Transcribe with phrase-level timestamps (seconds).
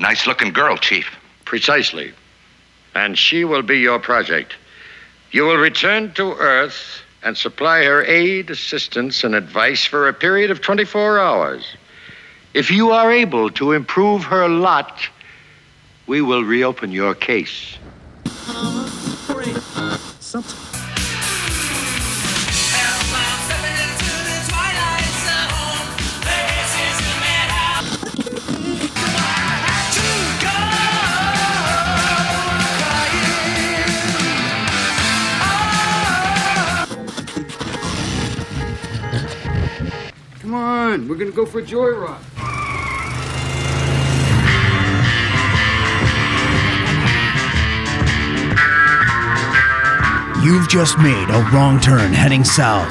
[0.00, 1.06] Nice looking girl, Chief.
[1.44, 2.12] Precisely.
[2.94, 4.54] And she will be your project.
[5.30, 10.50] You will return to Earth and supply her aid, assistance, and advice for a period
[10.50, 11.76] of 24 hours.
[12.54, 15.06] If you are able to improve her lot,
[16.06, 17.76] we will reopen your case.
[40.90, 42.18] Come we're gonna go for a joyride.
[50.44, 52.90] You've just made a wrong turn heading south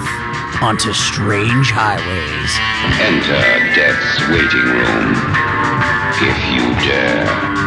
[0.63, 2.51] onto strange highways.
[3.01, 5.15] Enter death's waiting room,
[6.23, 7.58] if you dare.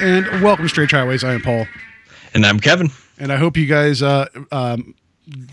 [0.00, 1.24] And welcome to Strange Highways.
[1.24, 1.66] I am Paul,
[2.34, 2.90] And I'm Kevin.
[3.18, 4.94] and I hope you guys uh, um,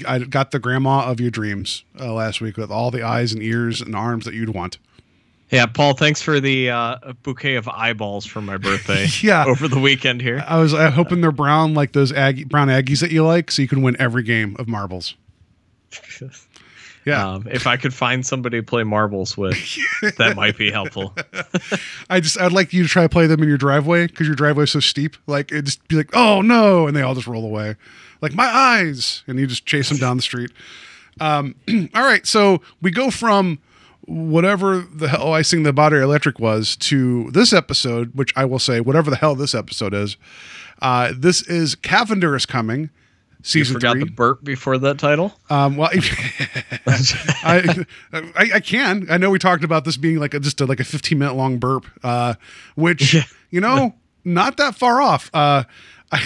[0.07, 3.41] I got the grandma of your dreams uh, last week with all the eyes and
[3.41, 4.77] ears and arms that you'd want.
[5.51, 9.45] Yeah, Paul, thanks for the uh, bouquet of eyeballs for my birthday Yeah.
[9.45, 10.43] over the weekend here.
[10.47, 13.61] I was uh, hoping they're brown like those Aggie, brown Aggies that you like, so
[13.61, 15.15] you can win every game of marbles.
[17.05, 19.55] Yeah, Um, if I could find somebody to play marbles with,
[20.17, 21.13] that might be helpful.
[22.09, 24.35] I just I'd like you to try to play them in your driveway because your
[24.35, 25.15] driveway's so steep.
[25.27, 27.75] Like it just be like, oh no, and they all just roll away,
[28.21, 30.51] like my eyes, and you just chase them down the street.
[31.19, 31.55] Um,
[31.93, 33.59] all right, so we go from
[34.07, 38.59] whatever the hell I sing the battery electric was to this episode, which I will
[38.59, 40.17] say whatever the hell this episode is.
[40.81, 42.89] Uh, this is Cavender is coming.
[43.45, 44.05] You Season forgot three.
[44.05, 45.31] the burp before that title?
[45.51, 45.91] Um, well,
[46.87, 49.05] I, I I can.
[49.09, 51.35] I know we talked about this being like a, just a, like a 15 minute
[51.35, 52.33] long burp, uh,
[52.75, 53.15] which
[53.51, 55.29] you know not that far off.
[55.31, 55.63] Uh,
[56.11, 56.23] I,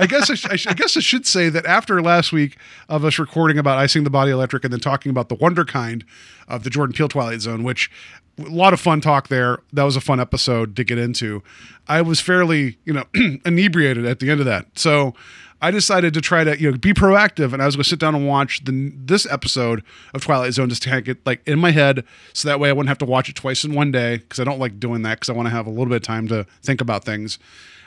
[0.00, 2.56] I guess I, sh- I, sh- I guess I should say that after last week
[2.88, 6.02] of us recording about I Sing the Body Electric and then talking about the Wunderkind
[6.48, 7.90] of the Jordan Peele Twilight Zone, which
[8.38, 9.58] a lot of fun talk there.
[9.72, 11.42] That was a fun episode to get into.
[11.86, 13.04] I was fairly you know
[13.44, 15.14] inebriated at the end of that, so.
[15.62, 17.98] I decided to try to you know be proactive, and I was going to sit
[17.98, 19.82] down and watch the this episode
[20.14, 22.70] of Twilight Zone just to kind of get like in my head, so that way
[22.70, 25.02] I wouldn't have to watch it twice in one day because I don't like doing
[25.02, 27.38] that because I want to have a little bit of time to think about things.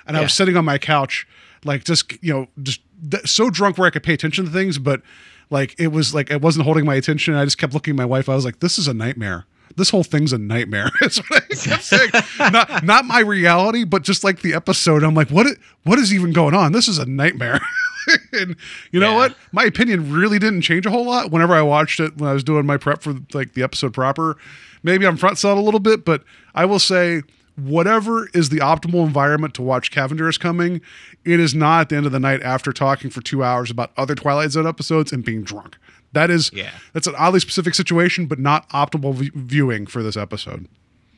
[0.06, 1.28] And I was sitting on my couch,
[1.64, 4.78] like just you know just th- so drunk where I could pay attention to things,
[4.78, 5.02] but
[5.50, 7.36] like it was like I wasn't holding my attention.
[7.36, 8.30] I just kept looking at my wife.
[8.30, 9.46] I was like, this is a nightmare.
[9.76, 10.90] This whole thing's a nightmare.
[11.02, 12.10] That's what I kept saying.
[12.40, 15.04] not not my reality, but just like the episode.
[15.04, 15.48] I'm like, what?
[15.84, 16.72] What is even going on?
[16.72, 17.60] This is a nightmare.
[18.34, 18.56] and
[18.92, 19.18] you know Yeah.
[19.18, 19.38] what?
[19.52, 22.44] My opinion really didn't change a whole lot whenever I watched it when I was
[22.44, 24.38] doing my prep for like the episode proper.
[24.84, 26.24] Maybe I'm front selling a little bit, but
[26.54, 27.22] I will say
[27.56, 30.82] whatever is the optimal environment to watch Cavender is coming,
[31.24, 33.92] it is not at the end of the night after talking for two hours about
[33.96, 35.78] other Twilight Zone episodes and being drunk.
[36.14, 36.72] That is, Yeah.
[36.94, 40.68] that's an oddly specific situation, but not optimal v- viewing for this episode.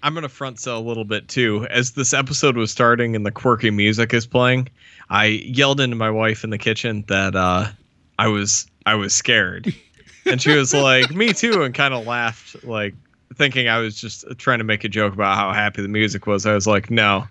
[0.04, 1.66] I'm going to front sell a little bit too.
[1.70, 4.68] As this episode was starting and the quirky music is playing,
[5.10, 7.68] I yelled into my wife in the kitchen that uh,
[8.20, 9.74] I was I was scared,
[10.26, 12.94] and she was like, "Me too," and kind of laughed, like
[13.34, 16.46] thinking I was just trying to make a joke about how happy the music was.
[16.46, 17.28] I was like, "No."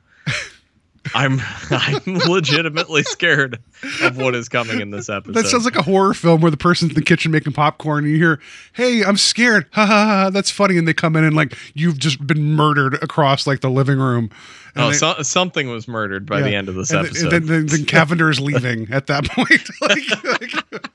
[1.14, 3.58] I'm I'm legitimately scared
[4.02, 5.34] of what is coming in this episode.
[5.34, 8.12] That sounds like a horror film where the person's in the kitchen making popcorn and
[8.12, 8.40] you hear,
[8.72, 10.30] "Hey, I'm scared." Ha ha ha!
[10.30, 13.70] That's funny, and they come in and like you've just been murdered across like the
[13.70, 14.30] living room.
[14.74, 17.30] And oh, they- so, something was murdered by the end of this And episode.
[17.30, 19.68] then, then, then Cavender is leaving at that point.
[19.80, 20.90] like, like-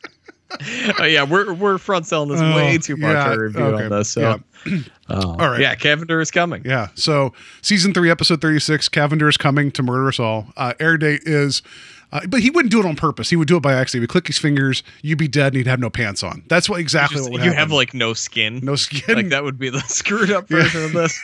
[1.00, 3.84] oh yeah, we're we're front selling this Oh, way too much yeah, our review okay,
[3.86, 4.10] on this.
[4.12, 4.22] So,
[4.66, 4.80] yeah.
[5.10, 5.60] oh, All right.
[5.62, 6.64] yeah, Cavender is coming.
[6.66, 6.88] Yeah.
[6.96, 8.90] So season three, episode thirty-six.
[8.90, 10.48] Cavender is coming to murder us all.
[10.58, 11.62] Uh, air date is,
[12.12, 13.30] uh, but he wouldn't do it on purpose.
[13.30, 14.00] He would do it by accident.
[14.00, 14.82] He would click his fingers.
[15.02, 16.44] You'd be dead, and he'd have no pants on.
[16.48, 17.60] That's what exactly Just- what would you happen.
[17.60, 18.60] have like no skin.
[18.64, 21.20] no skin, Like that would be the screwed up version of this.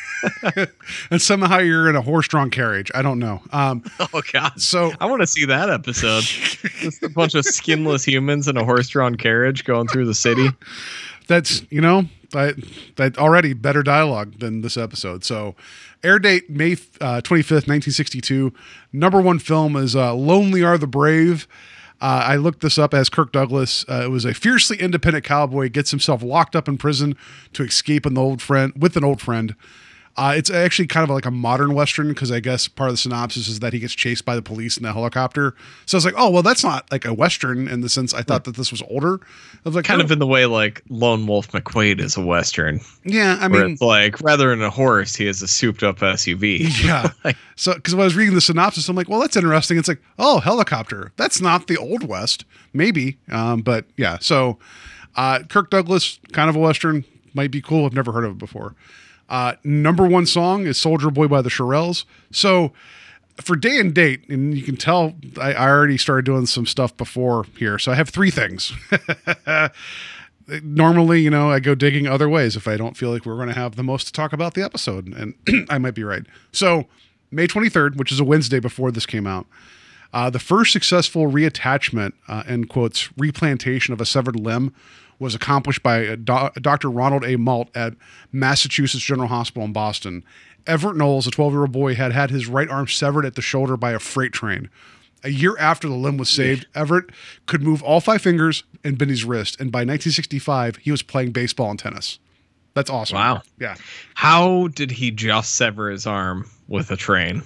[1.11, 2.91] and somehow you're in a horse-drawn carriage.
[2.93, 3.41] I don't know.
[3.51, 3.83] Um,
[4.13, 4.61] Oh god.
[4.61, 6.23] so I want to see that episode.
[6.23, 10.49] Just a bunch of skinless humans in a horse-drawn carriage going through the city.
[11.27, 12.55] that's you know that
[12.97, 15.23] that already better dialogue than this episode.
[15.23, 15.55] So,
[16.05, 16.77] air date May
[17.67, 18.53] nineteen sixty two.
[18.93, 21.47] Number one film is uh, "Lonely Are the Brave."
[22.01, 23.85] Uh, I looked this up as Kirk Douglas.
[23.89, 27.15] Uh, it was a fiercely independent cowboy gets himself locked up in prison
[27.53, 29.55] to escape an old friend with an old friend.
[30.17, 32.97] Uh, it's actually kind of like a modern western because I guess part of the
[32.97, 35.55] synopsis is that he gets chased by the police in the helicopter.
[35.85, 38.21] So I was like, oh well, that's not like a western in the sense I
[38.21, 39.19] thought that this was older.
[39.21, 42.25] I was like, Kind oh, of in the way like Lone Wolf McQuaid is a
[42.25, 43.37] western, yeah.
[43.41, 46.59] I mean, like rather than a horse, he has a souped up SUV.
[46.85, 47.11] yeah.
[47.25, 49.77] Like- so because when I was reading the synopsis, I'm like, well, that's interesting.
[49.77, 51.11] It's like, oh, helicopter.
[51.17, 53.17] That's not the old west, maybe.
[53.31, 54.17] Um, but yeah.
[54.19, 54.59] So
[55.15, 57.03] uh, Kirk Douglas, kind of a western,
[57.33, 57.85] might be cool.
[57.85, 58.75] I've never heard of it before.
[59.29, 62.05] Uh, number one song is Soldier Boy by the Shirelles.
[62.31, 62.71] So
[63.41, 66.95] for day and date, and you can tell I, I already started doing some stuff
[66.95, 67.77] before here.
[67.79, 68.71] So I have three things.
[70.63, 73.47] Normally, you know, I go digging other ways if I don't feel like we're going
[73.47, 75.33] to have the most to talk about the episode, and
[75.69, 76.23] I might be right.
[76.51, 76.85] So,
[77.31, 79.47] May 23rd, which is a Wednesday before this came out,
[80.13, 84.73] uh, the first successful reattachment, uh, end quotes, replantation of a severed limb
[85.19, 86.89] was accomplished by uh, Dr.
[86.89, 87.37] Ronald A.
[87.37, 87.93] Malt at
[88.31, 90.23] Massachusetts General Hospital in Boston.
[90.67, 93.41] Everett Knowles, a 12 year old boy, had had his right arm severed at the
[93.41, 94.69] shoulder by a freight train.
[95.23, 97.05] A year after the limb was saved, Everett
[97.47, 99.59] could move all five fingers and bend his wrist.
[99.59, 102.19] And by 1965, he was playing baseball and tennis.
[102.75, 103.15] That's awesome.
[103.15, 103.41] Wow.
[103.59, 103.75] Yeah.
[104.13, 107.41] How did he just sever his arm with a train?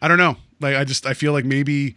[0.00, 0.36] I don't know.
[0.60, 1.94] Like, I just, I feel like maybe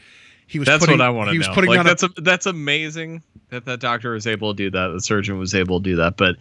[0.47, 1.37] he was That's putting, what I want to know.
[1.39, 4.69] was putting like on that's a, that's amazing that that doctor was able to do
[4.71, 4.87] that.
[4.89, 6.17] The surgeon was able to do that.
[6.17, 6.35] But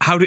[0.00, 0.26] how do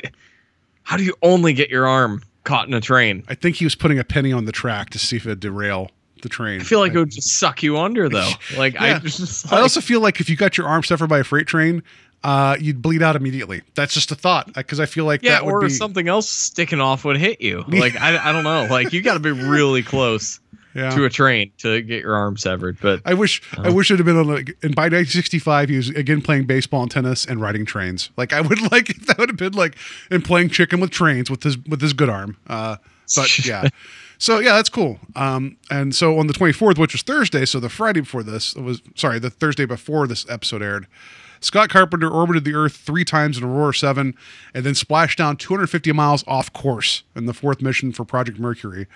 [0.83, 3.23] how do you only get your arm caught in a train?
[3.27, 5.89] I think he was putting a penny on the track to see if it'd derail
[6.21, 6.61] the train.
[6.61, 8.31] I feel like it would just suck you under though.
[8.57, 8.95] Like Yeah.
[8.95, 11.47] I just I also feel like if you got your arm severed by a freight
[11.47, 11.83] train,
[12.23, 13.61] uh, you'd bleed out immediately.
[13.75, 16.27] That's just a thought because I feel like yeah, that would or be something else
[16.27, 17.63] sticking off would hit you.
[17.69, 18.65] Like I, I don't know.
[18.69, 20.39] Like you got to be really close
[20.75, 20.89] yeah.
[20.89, 22.77] to a train to get your arm severed.
[22.81, 25.89] But I wish I wish it'd have been on like and by 1965 he was
[25.89, 28.09] again playing baseball and tennis and riding trains.
[28.17, 29.77] Like I would like if that would have been like
[30.11, 32.37] and playing chicken with trains with his with his good arm.
[32.47, 32.75] Uh,
[33.15, 33.69] but yeah.
[34.17, 34.99] So yeah, that's cool.
[35.15, 38.61] Um, and so on the 24th, which was Thursday, so the Friday before this it
[38.61, 40.87] was sorry, the Thursday before this episode aired.
[41.41, 44.15] Scott Carpenter orbited the Earth three times in Aurora 7
[44.53, 48.87] and then splashed down 250 miles off course in the fourth mission for Project Mercury.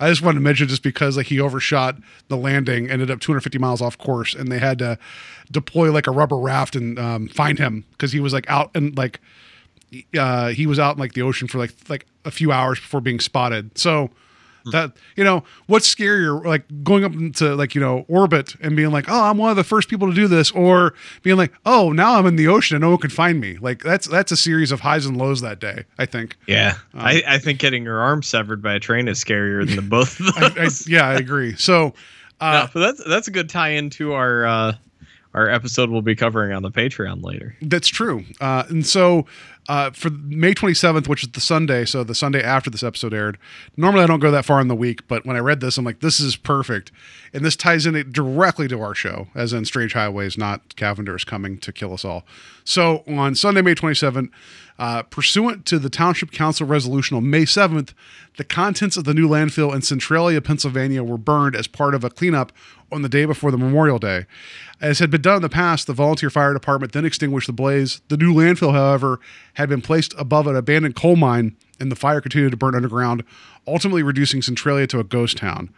[0.00, 1.96] I just wanted to mention just because like he overshot
[2.28, 4.98] the landing, ended up 250 miles off course, and they had to
[5.50, 8.96] deploy like a rubber raft and um, find him because he was like out and
[8.96, 9.20] like
[10.18, 13.00] uh, he was out in like the ocean for like like a few hours before
[13.00, 13.76] being spotted.
[13.78, 14.10] So
[14.72, 18.90] that you know what's scarier like going up into like you know orbit and being
[18.90, 21.92] like oh i'm one of the first people to do this or being like oh
[21.92, 23.56] now i'm in the ocean and no one can find me.
[23.58, 26.36] Like that's that's a series of highs and lows that day i think.
[26.46, 29.76] Yeah, Um, I, I think getting your arm severed by a train is scarier than
[29.76, 31.56] the both of I, I, yeah i agree.
[31.56, 31.94] So
[32.40, 34.74] uh, No, but that's that's a good tie into our uh,
[35.34, 37.56] our episode we'll be covering on the Patreon later.
[37.60, 38.24] That's true.
[38.40, 39.26] Uh, and so
[39.68, 43.38] uh, for May 27th, which is the Sunday, so the Sunday after this episode aired,
[43.76, 45.84] normally I don't go that far in the week, but when I read this, I'm
[45.84, 46.92] like, this is perfect.
[47.32, 51.24] And this ties in directly to our show, as in Strange Highways, not Cavender is
[51.24, 52.24] coming to kill us all.
[52.62, 54.30] So on Sunday, May 27th,
[54.78, 57.94] uh, pursuant to the Township Council resolution on May 7th,
[58.36, 62.10] the contents of the new landfill in Centralia, Pennsylvania were burned as part of a
[62.10, 62.52] cleanup
[62.94, 64.26] on the day before the Memorial Day.
[64.80, 68.00] As had been done in the past, the volunteer fire department then extinguished the blaze.
[68.08, 69.20] The new landfill, however,
[69.54, 73.24] had been placed above an abandoned coal mine, and the fire continued to burn underground,
[73.66, 75.70] ultimately reducing Centralia to a ghost town.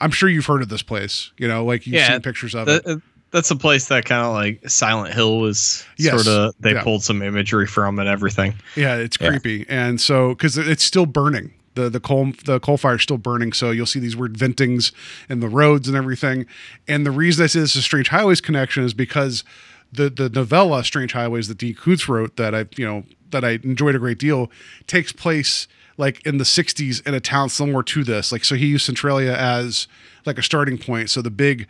[0.00, 2.68] I'm sure you've heard of this place, you know, like you've Yeah, seen pictures of
[2.68, 2.86] it.
[2.86, 2.96] Uh,
[3.32, 6.82] that's a place that kind of like Silent Hill was Yes, sort of they yeah.
[6.82, 8.54] pulled some imagery from and everything.
[8.76, 9.28] Yeah, it's Yeah.
[9.28, 13.18] creepy, and so because it's still burning, the the coal the coal fire is still
[13.18, 14.92] burning, so you'll see these weird ventings
[15.28, 16.46] in the roads and everything.
[16.88, 19.44] And the reason I say this is a Strange Highways connection is because
[19.92, 23.60] the the novella Strange Highways that Dean Koontz wrote that I you know that I
[23.62, 24.50] enjoyed a great deal
[24.86, 28.66] takes place like in the 60s in a town similar to this like so he
[28.66, 29.86] used centralia as
[30.24, 31.68] like a starting point so the big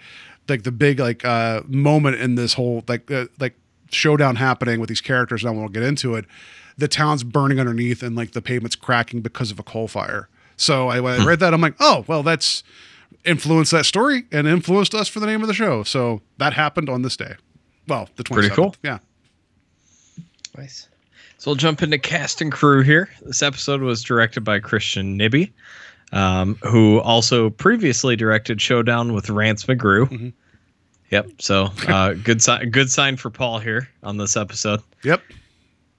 [0.48, 3.54] like the big like uh moment in this whole like uh, like
[3.90, 6.24] showdown happening with these characters and i won't get into it
[6.80, 10.88] the town's burning underneath and like the pavement's cracking because of a coal fire so
[10.88, 12.62] I, when I read that i'm like oh well that's
[13.24, 16.88] influenced that story and influenced us for the name of the show so that happened
[16.88, 17.34] on this day
[17.88, 18.74] well the 27th Pretty cool.
[18.82, 18.98] yeah
[20.56, 20.88] Nice.
[21.38, 23.08] So we'll jump into cast and crew here.
[23.22, 25.50] This episode was directed by Christian Nyby,
[26.12, 30.08] um, who also previously directed Showdown with Rance McGrew.
[30.08, 30.32] Mhm.
[31.10, 31.30] Yep.
[31.38, 32.70] So uh, good sign.
[32.70, 34.80] Good sign for Paul here on this episode.
[35.02, 35.22] yep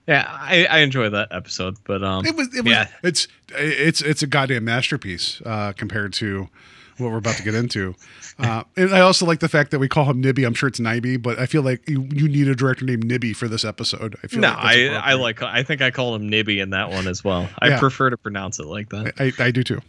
[0.07, 2.47] Yeah, I, I enjoy that episode, but um, It was.
[2.55, 2.71] It was.
[2.73, 3.27] yeah, It's.
[3.49, 4.01] It's.
[4.01, 6.49] It's a goddamn masterpiece uh, compared to
[6.97, 7.95] what we're about to get into.
[8.39, 10.43] Uh, and I also like the fact that we call him Nibby.
[10.43, 13.33] I'm sure it's Nibby, but I feel like you, you need a director named Nibby
[13.33, 14.15] for this episode.
[14.23, 15.41] I feel No, like I, I like.
[15.43, 17.47] I think I call him Nibby in that one as well.
[17.59, 17.79] I Yeah.
[17.79, 19.13] prefer to pronounce it like that.
[19.19, 19.81] I, I do too.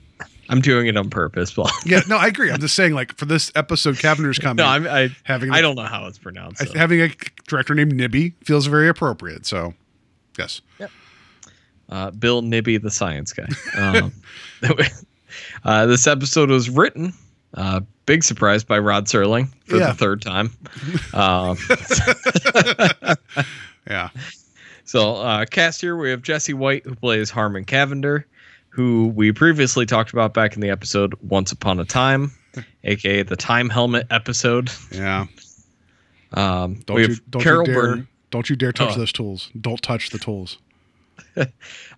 [0.48, 2.50] I'm doing it on purpose, Well, Yeah, no, I agree.
[2.50, 4.56] I'm just saying, like for this episode, Cavender's coming.
[4.64, 6.66] no, I'm, I having I don't know how it's pronounced.
[6.66, 6.78] So.
[6.78, 7.08] having a
[7.46, 9.46] director named Nibby feels very appropriate.
[9.46, 9.72] So,
[10.38, 10.60] yes.
[10.78, 10.90] Yep.
[11.88, 13.46] Uh, Bill Nibby, the science guy.
[13.76, 14.12] Um,
[15.64, 17.12] uh, this episode was written,
[17.54, 19.88] uh, big surprise, by Rod Serling for Yeah.
[19.88, 20.50] the third time.
[21.14, 21.56] Um,
[23.88, 24.08] Yeah.
[24.84, 28.26] so, uh, cast here we have Jesse White, who plays Harmon Cavender,
[28.68, 32.30] who we previously talked about back in the episode Once Upon a Time,
[32.84, 34.70] aka the Time Helmet episode.
[34.92, 35.26] Yeah.
[36.34, 38.06] Um, Don't we you have don't Carol you dare Burnett.
[38.32, 38.98] Don't you dare touch Oh.
[38.98, 39.50] those tools.
[39.60, 40.58] Don't touch the tools.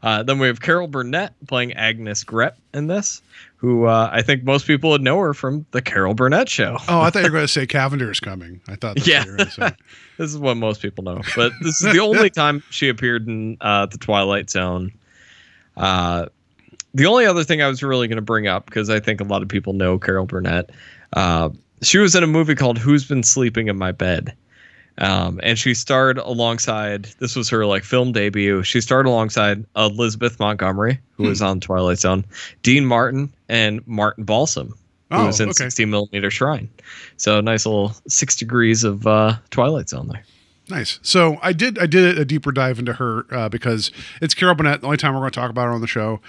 [0.03, 3.23] Uh, then we have Carol Burnett playing Agnes Grepp in this,
[3.57, 6.77] who uh, I think most people would know her from the Carol Burnett show.
[6.89, 8.61] Oh, I thought you were going to say Cavender is coming.
[8.69, 9.21] I thought that's Yeah.
[9.21, 9.71] what you were say.
[10.19, 13.57] This is what most people know, but this is the only time she appeared in
[13.63, 14.93] uh, the Twilight Zone.
[15.77, 16.27] Uh,
[16.93, 19.25] the only other thing I was really going to bring up because I think a
[19.25, 20.71] lot of people know Carol Burnett.
[21.15, 21.49] Uh,
[21.83, 24.35] she was in a movie called "Who's Been Sleeping in My Bed,"
[24.99, 27.05] um, and she starred alongside.
[27.19, 28.63] This was her like film debut.
[28.63, 32.25] She starred alongside Elizabeth Montgomery, who was on Twilight Zone,
[32.63, 34.75] Dean Martin, and Martin Balsam, who
[35.17, 35.55] Oh, was in okay.
[35.65, 36.69] 16 millimeter Shrine.
[37.17, 40.23] So nice little six degrees of uh, Twilight Zone there.
[40.71, 40.99] Nice.
[41.03, 43.91] So I did I did a deeper dive into her uh, because
[44.23, 44.81] it's Carol Burnett.
[44.81, 46.21] The only time we're going to talk about her on the show.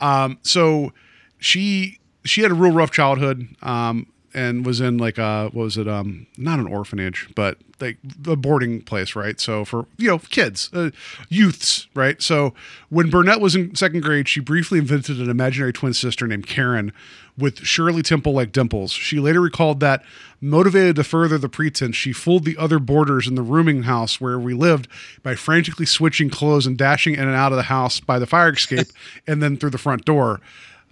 [0.00, 0.92] Um, so
[1.38, 3.46] she she had a real rough childhood.
[3.60, 7.98] Um, and was in like a what was it um not an orphanage but like
[8.26, 9.40] a boarding place right?
[9.40, 10.90] So for you know kids uh,
[11.28, 12.20] youths right?
[12.20, 12.54] So
[12.88, 16.92] when burnett was in second grade she briefly invented an imaginary twin sister named karen
[17.38, 18.92] with shirley temple like dimples.
[18.92, 20.02] She later recalled that
[20.40, 24.38] motivated to further the pretense she fooled the other boarders in the rooming house where
[24.38, 24.88] we lived
[25.22, 28.52] by frantically switching clothes and dashing in and out of the house by the fire
[28.52, 28.88] escape
[29.26, 30.40] and then through the front door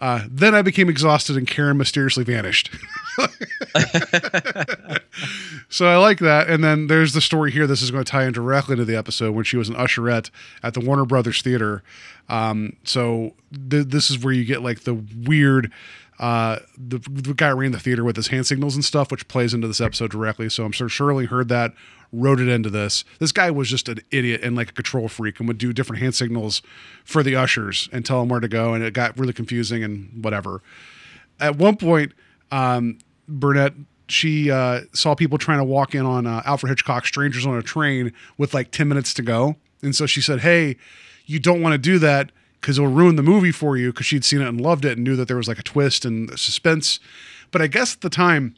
[0.02, 2.72] uh, then I became exhausted and Karen mysteriously vanished.
[5.68, 6.46] so I like that.
[6.48, 7.68] And then there's the story here.
[7.68, 10.30] This is going to tie in directly to the episode when she was an usherette
[10.60, 11.84] at the Warner Brothers Theater.
[12.28, 15.70] Um, so th- this is where you get like the weird.
[16.18, 19.54] Uh, the, the guy ran the theater with his hand signals and stuff, which plays
[19.54, 20.48] into this episode directly.
[20.48, 21.74] So I'm sure Serling heard that,
[22.12, 23.04] wrote it into this.
[23.18, 26.02] This guy was just an idiot and like a control freak and would do different
[26.02, 26.62] hand signals
[27.04, 28.74] for the ushers and tell them where to go.
[28.74, 30.62] And it got really confusing and whatever
[31.42, 32.12] at one point,
[32.50, 33.74] um, Burnett
[34.08, 37.62] she uh, saw people trying to walk in on uh, Alfred Hitchcock's Strangers on a
[37.62, 40.76] Train with like ten minutes to go, and so she said, "Hey,
[41.26, 44.24] you don't want to do that because it'll ruin the movie for you." Because she'd
[44.24, 47.00] seen it and loved it and knew that there was like a twist and suspense.
[47.50, 48.54] But I guess at the time,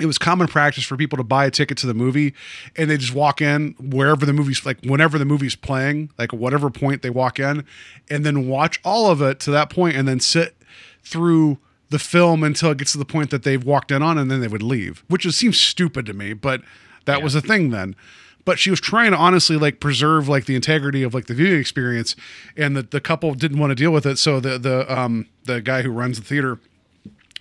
[0.00, 2.34] it was common practice for people to buy a ticket to the movie
[2.76, 6.68] and they just walk in wherever the movie's like whenever the movie's playing like whatever
[6.70, 7.64] point they walk in
[8.10, 10.56] and then watch all of it to that point and then sit
[11.02, 11.58] through
[11.90, 14.40] the film until it gets to the point that they've walked in on and then
[14.40, 16.60] they would leave which just seems stupid to me but
[17.04, 17.96] that was a thing then.
[18.44, 21.58] But she was trying to honestly like preserve like the integrity of like the viewing
[21.58, 22.14] experience
[22.56, 25.62] and the, the couple didn't want to deal with it so the the um the
[25.62, 26.58] guy who runs the theater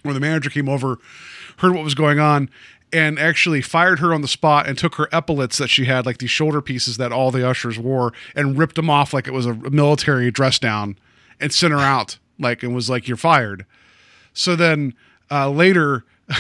[0.05, 0.99] or the manager came over,
[1.57, 2.49] heard what was going on,
[2.91, 6.19] and actually fired her on the spot and took her epaulets that she had, like
[6.19, 9.45] these shoulder pieces that all the ushers wore, and ripped them off like it was
[9.45, 10.97] a military dress down,
[11.39, 13.65] and sent her out, like and was like, "You're fired."
[14.33, 14.93] So then
[15.31, 16.05] uh, later,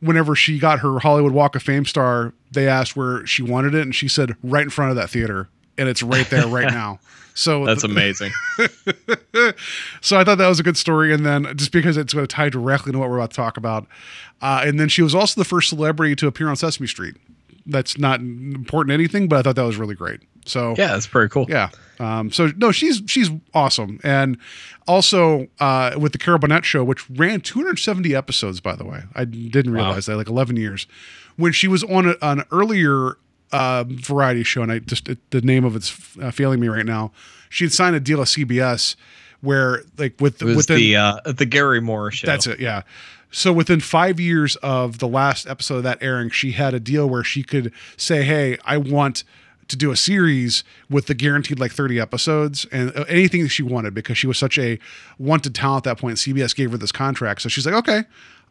[0.00, 3.82] whenever she got her Hollywood Walk of Fame star, they asked where she wanted it,
[3.82, 7.00] and she said, "Right in front of that theater." And it's right there, right now.
[7.34, 8.32] So That's th- amazing.
[10.00, 12.32] so I thought that was a good story, and then just because it's going to
[12.32, 13.86] tie directly to what we're about to talk about,
[14.40, 17.16] uh, and then she was also the first celebrity to appear on Sesame Street.
[17.64, 20.20] That's not important anything, but I thought that was really great.
[20.44, 21.46] So yeah, that's pretty cool.
[21.48, 21.70] yeah.
[22.00, 24.36] Um, so no, she's she's awesome, and
[24.88, 29.24] also uh, with the Carol Burnett show, which ran 270 episodes, by the way, I
[29.24, 30.86] didn't realize that, like 11 years.
[31.36, 33.16] When she was on a, an earlier
[33.52, 36.86] uh, variety show, and I just it, the name of it's uh, failing me right
[36.86, 37.12] now.
[37.48, 38.96] She had signed a deal at CBS
[39.42, 42.26] where, like, with It was within the uh, the Garry Moore show.
[42.26, 42.82] that's it, yeah.
[43.30, 47.08] So within five years of the last episode of that airing, she had a deal
[47.08, 49.24] where she could say, "Hey, I want
[49.68, 53.62] to do a series with the guaranteed like 30 episodes and uh, anything that she
[53.62, 54.78] wanted because she was such a
[55.18, 56.18] wanted talent at that point.
[56.18, 58.04] CBS gave her this contract, so she's like, "Okay,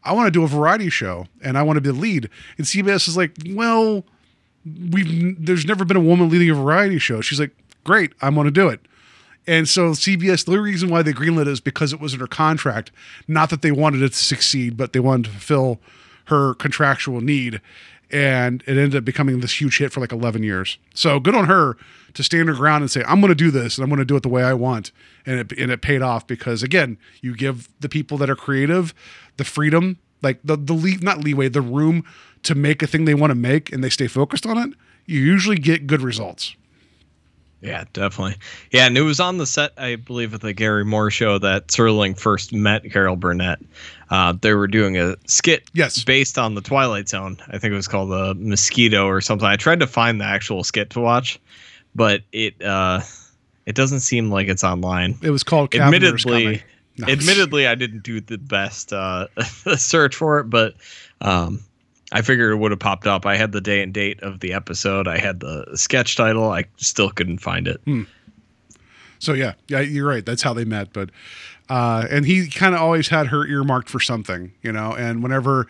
[0.04, 2.66] I want to do a variety show and I want to be the lead." And
[2.66, 4.04] CBS is like, "Well,
[4.66, 8.48] we've there's never been a woman leading a variety show." She's like, "Great, I want
[8.48, 8.82] to do it."
[9.48, 12.28] And so CBS, the reason why they greenlit it is because it was in her
[12.28, 12.92] contract.
[13.28, 15.80] Not that they wanted it to succeed, but they wanted to fulfill
[16.26, 17.62] her contractual need.
[18.12, 20.78] And it ended up becoming this huge hit for like 11 years.
[20.94, 21.78] So good on her
[22.14, 24.06] to stand her ground and say, I'm going to do this and I'm going to
[24.06, 24.92] do it the way I want.
[25.26, 28.94] And it, and it paid off because, again, you give the people that are creative
[29.38, 32.04] the freedom, like the, the lead, not leeway, the room
[32.44, 34.74] to make a thing they want to make and they stay focused on it.
[35.06, 36.56] You usually get good results.
[37.62, 38.38] Yeah, definitely.
[38.72, 41.68] Yeah, and it was on the set, I believe, of the Garry Moore show that
[41.68, 43.60] Serling first met Carol Burnett.
[44.10, 46.04] Uh, they were doing a skit Yes.
[46.04, 47.38] based on the Twilight Zone.
[47.50, 49.48] I think it was called the Mosquito or something.
[49.48, 51.40] I tried to find the actual skit to watch,
[51.94, 53.02] but it uh,
[53.68, 55.20] it doesn't seem like it's online.
[55.22, 56.64] It was called Cavender's admittedly.
[56.98, 57.08] No.
[57.08, 59.28] admittedly, I didn't do the best uh,
[59.78, 60.74] search for it, but
[61.22, 61.64] um,
[62.12, 63.26] I figured it would have popped up.
[63.26, 65.08] I had the day and date of the episode.
[65.08, 66.50] I had the sketch title.
[66.52, 67.82] I still couldn't find it.
[69.20, 70.26] So yeah, yeah, you're right.
[70.26, 70.94] That's how they met.
[70.94, 71.10] But
[71.70, 74.94] uh, and he kind of always had her earmarked for something, you know.
[74.94, 75.68] And whenever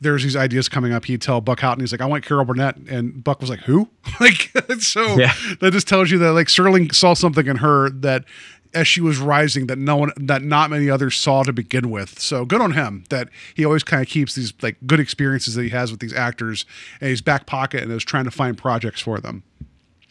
[0.00, 2.76] there's these ideas coming up, he'd tell Buck Houghton, he's like, "I want Carol Burnett,"
[2.88, 3.88] and Buck was like, "Who?"
[4.20, 5.34] like, so Yeah.
[5.60, 8.24] that just tells you that like Serling saw something in her that
[8.74, 12.18] as she was rising that no one that not many others saw to begin with.
[12.20, 15.62] So good on him that he always kind of keeps these like good experiences that
[15.62, 16.64] he has with these actors
[17.00, 19.42] in his back pocket and is trying to find projects for them.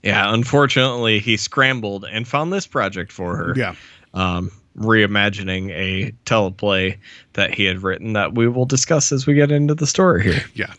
[0.03, 3.53] Yeah, unfortunately, he scrambled and found this project for her.
[3.55, 3.75] Yeah.
[4.13, 6.97] Um, reimagining a teleplay
[7.33, 10.43] that he had written that we will discuss as we get into the story here.
[10.53, 10.73] Yeah.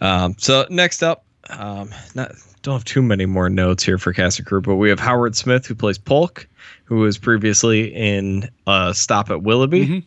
[0.00, 2.32] Um, so next up, um, not
[2.62, 5.36] don't have too many more notes here for cast and crew, but we have Howard
[5.36, 6.48] Smith who plays Polk,
[6.84, 10.04] who was previously in uh, Stop at Willoughby.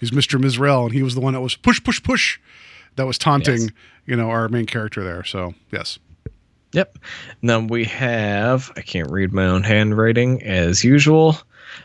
[0.00, 0.40] He's Mr.
[0.40, 2.38] Misrell, and he was the one that was push, push, push,
[2.96, 3.70] that was taunting, Yes.
[4.06, 5.24] you know, our main character there.
[5.24, 5.98] So yes,
[6.72, 6.98] Yep.
[7.40, 11.36] And then we have I can't read my own handwriting as usual.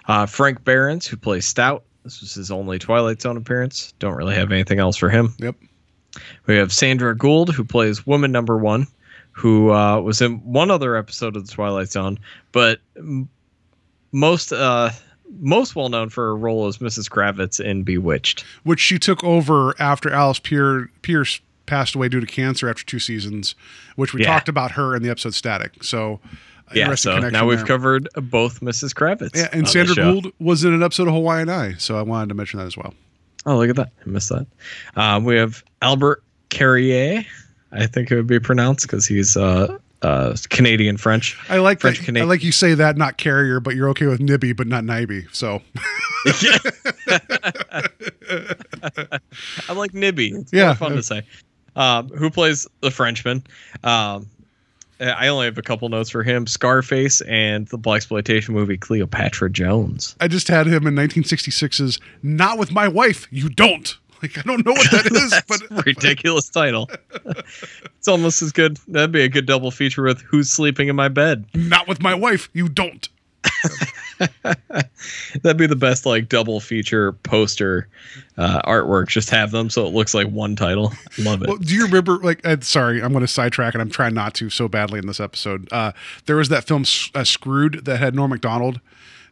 [0.08, 1.84] Uh, Frank Behrens who plays Stout.
[2.04, 3.94] This was his only Twilight Zone appearance.
[4.00, 5.34] Don't really have anything else for him.
[5.38, 5.56] yep,
[6.48, 8.88] We have Sandra Gould, who plays Woman Number One,
[9.32, 12.18] who uh, was in one other episode of The Twilight Zone,
[12.52, 12.80] but
[14.12, 14.92] most uh,
[15.40, 17.10] most well known for her role as Mrs.
[17.10, 18.44] Kravitz in Bewitched.
[18.64, 23.00] which she took over after Alice Pier- Pearce passed away due to cancer after two
[23.00, 23.56] seasons,
[23.96, 24.28] which we Yeah.
[24.34, 25.84] talked about her in the episode Static.
[25.84, 26.20] So
[26.74, 27.66] Yeah, so now we've there.
[27.68, 28.94] covered both Mrs.
[28.94, 29.36] Kravitz.
[29.36, 29.96] Yeah, and Sandra.
[29.96, 32.76] Gould was in an episode of Hawaiian Eye, so I wanted to mention that as
[32.78, 32.94] well.
[33.46, 33.90] Oh, look at that!
[34.06, 34.46] I missed that.
[34.96, 37.26] Um, we have Albert Carrier.
[37.72, 41.38] I think it would be pronounced because he's uh, uh, Canadian French.
[41.50, 42.18] I like French that.
[42.18, 45.28] I like you say that, not carrier, but you're okay with Nibby, but not Nibby.
[45.32, 45.62] So
[49.70, 50.30] I like Nibby.
[50.32, 50.74] It's Yeah.
[50.74, 51.24] fun to say.
[51.76, 53.44] Um, who plays the Frenchman?
[53.84, 54.28] Um,
[55.00, 59.50] I only have a couple notes for him: Scarface and the black exploitation movie Cleopatra
[59.50, 60.16] Jones.
[60.20, 64.38] I just had him in 1966's "Not with My Wife." You don't like.
[64.38, 66.90] I don't know what that is, but Ridiculous title.
[67.26, 68.78] it's almost as good.
[68.88, 72.14] That'd be a good double feature with "Who's Sleeping in My Bed." not with my
[72.14, 72.50] wife.
[72.54, 73.08] You don't.
[75.42, 77.88] That'd be the best like double feature poster
[78.38, 79.08] uh, artwork.
[79.08, 80.94] Just have them so it looks like one title.
[81.18, 81.48] Love it.
[81.48, 82.18] Well, do you remember?
[82.18, 85.08] Like, uh, sorry, I'm going to sidetrack, and I'm trying not to so badly in
[85.08, 85.68] this episode.
[85.72, 85.92] Uh,
[86.26, 86.84] there was that film
[87.16, 88.80] uh, Screwed that had Norm Macdonald.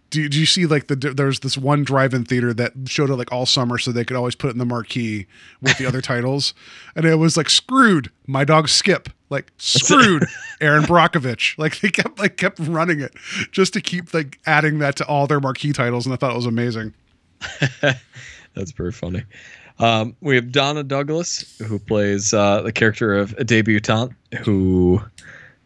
[0.10, 3.32] Do, do you see like the there's this one drive-in theater that showed it like
[3.32, 5.28] all summer so they could always put it in the marquee
[5.62, 6.54] with the other titles,
[6.96, 10.26] and it was like Screwed, My Dog Skip, like Screwed,
[10.62, 11.58] Erin Brockovich.
[11.58, 13.14] Like they kept like kept running it
[13.52, 16.38] just to keep like adding that to all their marquee titles, and I thought it
[16.38, 16.94] was amazing.
[18.56, 19.24] That's pretty funny.
[19.80, 25.02] Um, we have Donna Douglas, who plays uh, the character of a debutante, who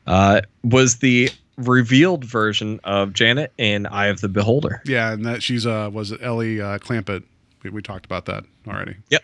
[0.05, 4.81] uh, was the revealed version of Janet in Eye of the Beholder.
[4.85, 7.23] Yeah, and that she's uh was it Ellie uh, Clampett.
[7.63, 8.95] We, we talked about that already.
[9.09, 9.23] Yep.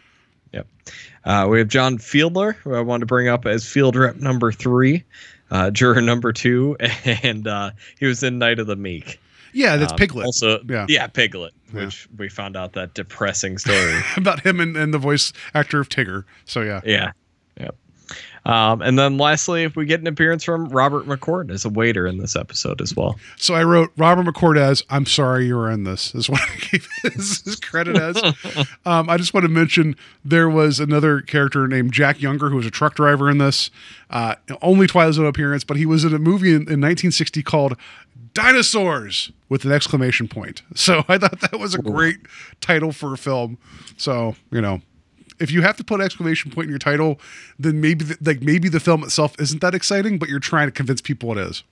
[0.54, 0.68] Yep.
[1.26, 4.52] Uh, we have John Fiedler, who I wanted to bring up as field rep number
[4.52, 5.04] three,
[5.52, 6.76] uh, juror number two,
[7.24, 9.20] and uh, he was in Night of the Meek.
[9.54, 10.26] Yeah, that's Um, Piglet.
[10.26, 10.86] Also, Yeah.
[10.89, 11.86] yeah, Piglet, Yeah.
[11.86, 14.00] which we found out that depressing story.
[14.18, 16.24] about him and, and the voice actor of Tigger.
[16.46, 17.12] So yeah, Yeah.
[18.45, 22.08] Um, and then lastly, if we get an appearance from Robert McCord as a waiter
[22.08, 23.17] in this episode as well.
[23.38, 26.13] So I wrote Robert McCord as I'm sorry you were in this.
[26.15, 28.17] Is what I gave his, his credit as.
[28.86, 32.65] um, I just want to mention there was another character named Jack Younger who was
[32.65, 33.71] a truck driver in this.
[34.10, 37.78] Uh, only Twilight Zone appearance, but he was in a movie in, in 1960 called
[38.34, 40.62] Dinosaurs with an exclamation point.
[40.75, 42.17] So I thought that was a great
[42.62, 43.58] title for a film.
[43.97, 44.82] So you know.
[45.39, 47.19] If you have to put an exclamation point in your title,
[47.58, 50.71] then maybe the, like maybe the film itself isn't that exciting, but you're trying to
[50.71, 51.63] convince people it is.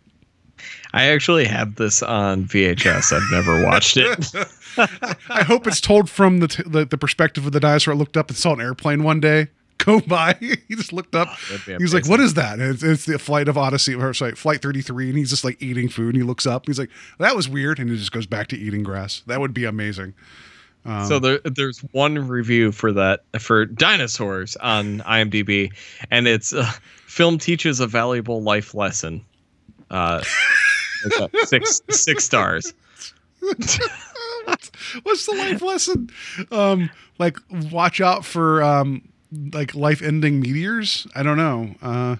[0.93, 3.13] I actually have this on VHS.
[3.13, 4.33] I've never watched it.
[5.29, 8.17] I hope it's told from the, t- the the perspective of the dinosaur that looked
[8.17, 9.47] up and saw an airplane one day
[9.79, 10.35] go by.
[10.39, 11.27] he just looked up.
[11.51, 14.33] Oh, he's like, "What is that?" And it's, it's the flight of Odyssey, or sorry,
[14.33, 16.15] flight thirty three, and he's just like eating food.
[16.15, 16.65] And he looks up.
[16.67, 19.23] He's like, "That was weird," and he just goes back to eating grass.
[19.27, 20.13] That would be amazing.
[21.07, 25.71] So there, there's one review for that for dinosaurs on IMDb,
[26.09, 26.69] and it's uh,
[27.05, 29.23] film teaches a valuable life lesson.
[29.89, 30.23] Uh,
[31.45, 32.73] six six stars.
[33.41, 36.09] What's the life lesson?
[36.51, 37.37] Um, like
[37.71, 39.07] watch out for um,
[39.53, 41.05] like life ending meteors.
[41.15, 41.75] I don't know.
[41.81, 42.15] Uh,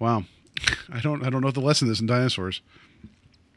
[0.00, 0.24] wow,
[0.92, 2.60] I don't I don't know what the lesson is in dinosaurs.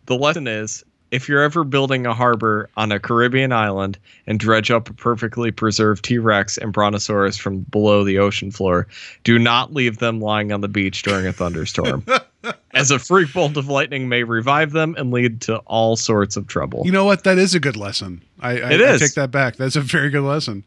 [0.06, 4.72] The lesson is if you're ever building a harbor on a Caribbean island and dredge
[4.72, 8.88] up a perfectly preserved T Rex and Brontosaurus from below the ocean floor,
[9.24, 12.06] do not leave them lying on the beach during a thunderstorm.
[12.74, 16.48] As a freak bolt of lightning may revive them and lead to all sorts of
[16.48, 16.82] trouble.
[16.86, 17.24] You know what?
[17.26, 18.24] That is a good lesson.
[18.40, 19.58] I, I, I take that back.
[19.58, 20.64] That's a very good lesson.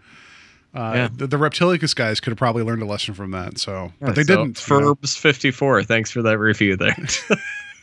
[0.75, 1.09] Uh, Yeah.
[1.13, 3.59] the, the Reptilicus guys could have probably learned a lesson from that.
[3.59, 4.69] So, but they So, didn't.
[4.69, 4.95] you know?
[4.95, 6.97] Furbs54, thanks for that review there.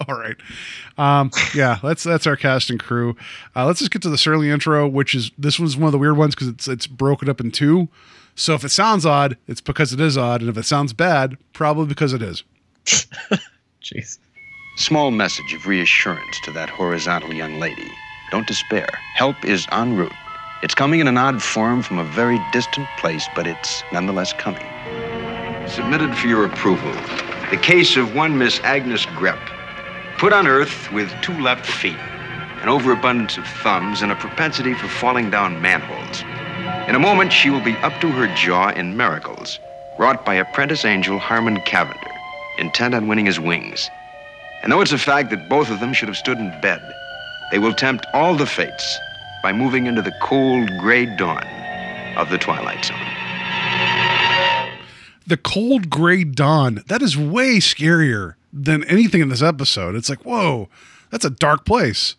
[0.08, 0.36] All right.
[0.96, 3.16] Um, yeah, that's that's our cast and crew.
[3.56, 5.98] Uh, let's just get to the Serling intro, which is this one's one of the
[5.98, 7.88] weird ones because it's it's broken up in two.
[8.34, 11.36] So if it sounds odd, it's because it is odd, and if it sounds bad,
[11.52, 12.44] probably because it is.
[13.82, 14.18] Jeez.
[14.76, 17.90] Small message of reassurance to that horizontal young lady.
[18.30, 18.86] Don't despair.
[19.14, 20.12] Help is en route.
[20.62, 24.66] It's coming in an odd form from a very distant place, but it's nonetheless coming.
[25.68, 26.92] Submitted for your approval.
[27.50, 29.57] The case of one Miss Agnes Grepp.
[30.18, 31.96] Put on Earth with two left feet,
[32.60, 36.22] an overabundance of thumbs, and a propensity for falling down manholes.
[36.88, 39.60] In a moment, she will be up to her jaw in miracles,
[39.96, 42.10] wrought by apprentice angel Harmon Cavender,
[42.58, 43.88] intent on winning his wings.
[44.64, 46.82] And though it's a fact that both of them should have stood in bed,
[47.52, 48.98] they will tempt all the fates
[49.44, 51.46] by moving into the cold, gray dawn
[52.16, 52.98] of the Twilight Zone.
[55.28, 56.82] The cold gray dawn.
[56.88, 59.94] That is way scarier than anything in this episode.
[59.94, 60.68] It's like, whoa,
[61.10, 62.16] that's a dark place.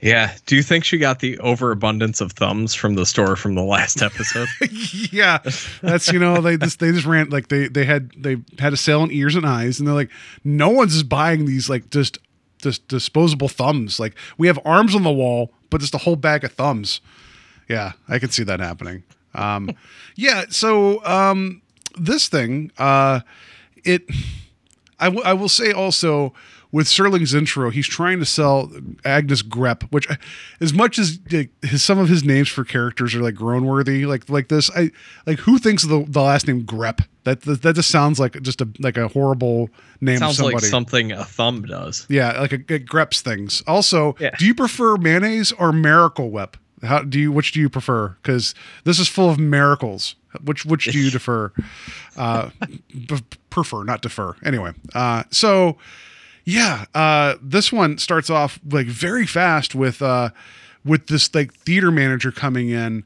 [0.00, 0.32] Yeah.
[0.46, 4.00] Do you think she got the overabundance of thumbs from the store from the last
[4.00, 4.48] episode?
[5.10, 5.38] yeah,
[5.82, 8.76] that's you know they just they just ran like they they had they had a
[8.76, 10.10] sale on ears and eyes, and they're like,
[10.44, 12.18] no one's just buying these like just
[12.58, 13.98] just disposable thumbs.
[13.98, 17.00] Like we have arms on the wall, but just a whole bag of thumbs.
[17.68, 19.02] Yeah, I can see that happening.
[19.34, 19.70] Um,
[20.14, 21.60] yeah, so um,
[21.98, 23.20] this thing, uh,
[23.84, 24.02] it,
[25.00, 26.32] I, w- I will say also
[26.70, 28.70] with Serling's intro, he's trying to sell
[29.04, 30.06] Agnes Grepp, which,
[30.60, 34.04] as much as like, his, some of his names for characters are like grown worthy,
[34.06, 34.90] like like this, I
[35.26, 37.06] like who thinks of the, the last name Grepp?
[37.24, 40.54] That, that that just sounds like just a like a horrible name of Sounds somebody.
[40.56, 42.06] like something a thumb does.
[42.10, 43.62] Yeah, like a, it greps things.
[43.66, 44.30] Also, Yeah.
[44.38, 46.56] do you prefer mayonnaise or Miracle Whip?
[46.82, 47.32] How do you?
[47.32, 48.16] Which do you prefer?
[48.22, 50.14] Because this is full of miracles.
[50.44, 51.52] Which which do you defer?
[52.16, 52.50] Uh,
[52.90, 54.36] b- prefer, not defer.
[54.44, 55.76] Anyway, uh, so
[56.44, 60.30] yeah, uh, this one starts off like very fast with uh,
[60.84, 63.04] with this like theater manager coming in,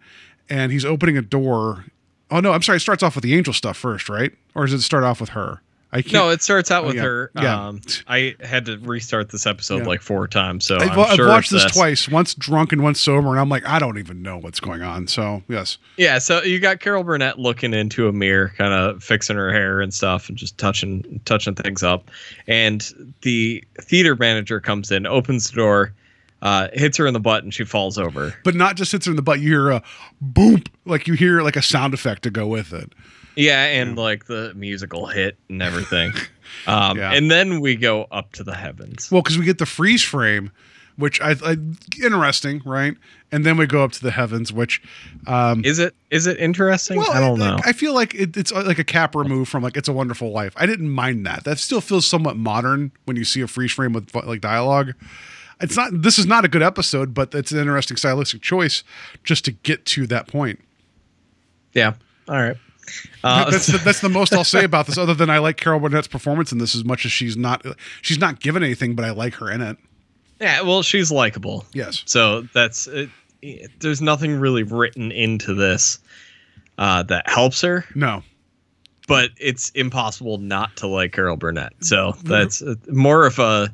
[0.49, 1.87] and he's opening a door.
[2.31, 2.77] Oh no, I'm sorry.
[2.77, 4.33] It starts off with the angel stuff first, right?
[4.55, 5.61] Or does it start off with her?
[5.95, 6.15] I can't.
[6.15, 7.03] No, it starts out Oh, with yeah.
[7.03, 7.31] her.
[7.37, 7.67] Yeah.
[7.69, 9.85] Um, I had to restart this episode Yeah.
[9.89, 12.99] like four times, so I've, I've sure watched it's this twice, once drunk and once
[12.99, 15.07] sober, and I'm like, I don't even know what's going on.
[15.07, 19.37] So yes, Yeah, so you got Carol Burnett looking into a mirror, kind of fixing
[19.37, 22.11] her hair and stuff, and just touching touching things up.
[22.47, 25.93] And the theater manager comes in, opens the door,
[26.41, 28.35] uh, hits her in the butt, and she falls over.
[28.45, 29.41] but not just hits her in the butt.
[29.41, 29.83] You hear a
[30.23, 32.93] boom, like you hear like a sound effect to go with it.
[33.37, 36.13] Yeah, and like the musical hit and everything.
[36.67, 37.13] Um, Yeah.
[37.13, 39.11] And then we go up to the heavens.
[39.11, 40.53] Well, because we get the freeze frame,
[40.97, 41.57] which I, I
[42.05, 42.95] interesting, right?
[43.33, 44.83] And then we go up to the heavens, which
[45.27, 46.99] um, Is it is it interesting?
[46.99, 47.59] well, I don't I, know.
[47.65, 50.53] I feel like it, it's like a cap remove from like "It's a Wonderful Life."
[50.57, 51.45] I didn't mind that.
[51.45, 54.93] That still feels somewhat modern when you see a freeze frame with like dialogue.
[55.61, 55.91] It's not.
[56.03, 58.85] This is not a good episode, but it's an interesting stylistic choice
[59.25, 60.61] just to get to that point.
[61.73, 61.95] yeah.
[62.29, 62.57] All right.
[63.25, 64.99] Uh, that's the, that's the most I'll say about this.
[64.99, 67.65] Other than I like Carol Burnett's performance in this as much as she's not
[68.03, 69.77] she's not given anything, but I like her in it.
[70.41, 70.61] yeah.
[70.63, 71.65] Well, she's likable.
[71.73, 72.03] Yes.
[72.07, 73.11] So that's it,
[73.43, 75.99] it- there's nothing really written into this
[76.79, 78.23] uh, that helps her, No.
[79.09, 81.73] but it's impossible not to like Carol Burnett.
[81.81, 83.73] So that's uh, more of a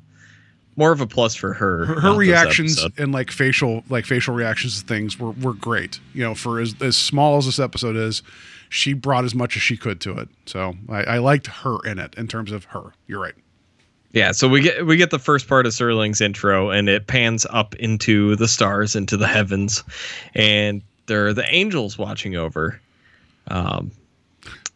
[0.76, 1.84] more of a plus for her.
[1.86, 6.00] Her, her reactions and like facial like facial reactions to things were were great.
[6.14, 8.22] You know, for as as small as this episode is,
[8.68, 10.28] she brought as much as she could to it.
[10.46, 12.92] So I, I liked her in it in terms of her.
[13.06, 13.34] You're right.
[14.12, 17.46] Yeah, so we get we get the first part of Serling's intro, and it pans
[17.50, 19.84] up into the stars, into the heavens,
[20.34, 22.80] and there are the angels watching over.
[23.48, 23.90] Um,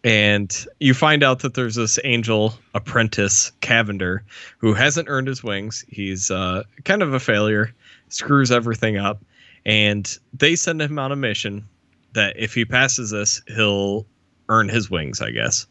[0.04, 4.24] and you find out that there's this angel apprentice Cavender
[4.58, 5.84] who hasn't earned his wings.
[5.88, 7.72] He's uh, kind of a failure,
[8.08, 9.22] screws everything up,
[9.64, 11.66] and they send him on a mission
[12.12, 14.06] that if he passes this, he'll
[14.48, 15.66] earn his wings, I guess,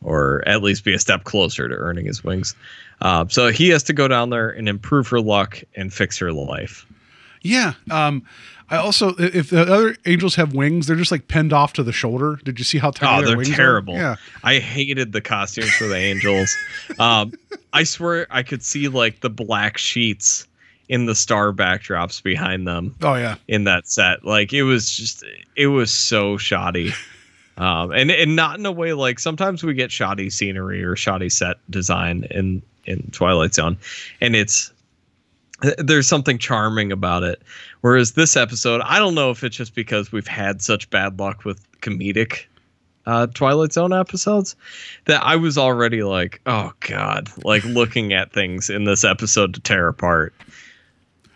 [0.00, 2.54] or at least be a step closer to earning his wings.
[3.00, 6.32] Uh, so he has to go down there and improve her luck and fix her
[6.32, 6.86] life.
[7.42, 7.74] Yeah.
[7.90, 8.22] Um,
[8.70, 11.92] I also, if the other angels have wings, they're just like pinned off to the
[11.92, 12.38] shoulder.
[12.44, 13.54] Did you see how tiny Oh, their they're wings are?
[13.56, 13.94] terrible.
[13.94, 14.16] Yeah.
[14.44, 16.54] I hated the costumes for the angels.
[16.98, 17.32] Um,
[17.72, 20.46] I swear I could see like the black sheets
[20.92, 23.36] in the star backdrops behind them Oh yeah.
[23.48, 24.26] in that set.
[24.26, 25.24] Like it was just,
[25.56, 26.92] it was so shoddy.
[27.58, 31.28] Um, and and not in a way like sometimes we get shoddy scenery or shoddy
[31.28, 33.76] set design in in Twilight Zone,
[34.22, 34.72] and it's
[35.76, 37.42] there's something charming about it.
[37.82, 41.44] Whereas this episode, I don't know if it's just because we've had such bad luck
[41.44, 42.46] with comedic
[43.04, 44.56] uh, Twilight Zone episodes
[45.04, 49.60] that I was already like, oh god, like looking at things in this episode to
[49.60, 50.32] tear apart.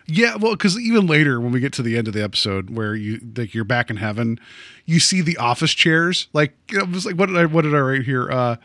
[0.09, 2.95] Yeah, well, because even later when we get to the end of the episode where
[2.95, 4.39] you like you're back in heaven,
[4.85, 6.27] you see the office chairs.
[6.33, 8.31] Like it was like what did I what did I write here?
[8.31, 8.55] Uh,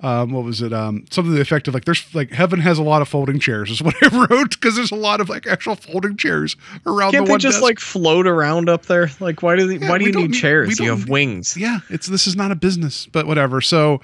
[0.00, 0.72] um, what was it?
[0.72, 3.38] Um, something to the effect of like there's like heaven has a lot of folding
[3.38, 6.56] chairs is what I wrote because there's a lot of like actual folding chairs
[6.86, 7.62] around Can't the they just desk.
[7.62, 9.10] like float around up there?
[9.20, 10.78] Like why do they, Yeah, why do you need need- chairs?
[10.80, 11.56] You have wings.
[11.58, 13.60] yeah, it's this is not a business, but whatever.
[13.60, 14.00] So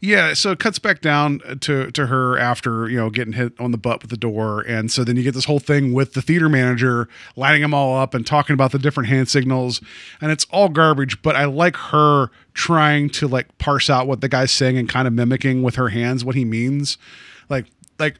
[0.00, 3.52] yeah, so it cuts back down uh, to to her after you know getting hit
[3.58, 6.14] on the butt with the door, and so then you get this whole thing with
[6.14, 9.80] the theater manager lighting them all up and talking about the different hand signals,
[10.20, 11.20] and it's all garbage.
[11.22, 15.06] But I like her trying to like parse out what the guy's saying and kind
[15.08, 16.98] of mimicking with her hands what he means,
[17.48, 17.66] like
[17.98, 18.16] like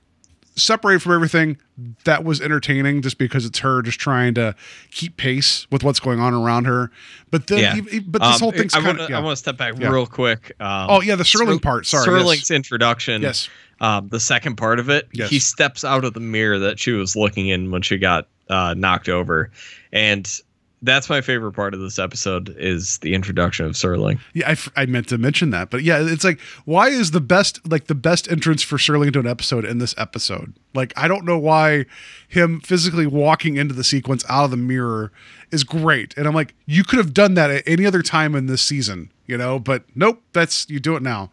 [0.58, 1.56] separated from everything
[2.04, 4.54] that was entertaining just because it's her just trying to
[4.90, 6.90] keep pace with what's going on around her
[7.30, 7.76] but then Yeah.
[7.92, 9.88] e- e- but this Um, whole thing's I kind want of to step back Yeah.
[9.88, 10.52] real quick.
[10.60, 11.86] Um, Oh, yeah, the Serling part.
[11.86, 12.50] Sorry, Serling's yes.
[12.50, 13.22] introduction.
[13.22, 13.48] Yes.
[13.80, 15.30] Um, the second part of it, Yes.
[15.30, 18.74] he steps out of the mirror that she was looking in when she got uh,
[18.76, 19.50] knocked over,
[19.92, 20.40] and
[20.82, 24.18] that's my favorite part of this episode is the introduction of Serling.
[24.32, 27.20] Yeah, I, f- I meant to mention that, but yeah, it's like why is the
[27.20, 30.54] best like the best entrance for Serling to an episode in this episode?
[30.74, 31.86] Like I don't know why
[32.28, 35.10] him physically walking into the sequence out of the mirror
[35.50, 38.46] is great, and I'm like you could have done that at any other time in
[38.46, 41.30] this season, you know, but nope, that's you do it now.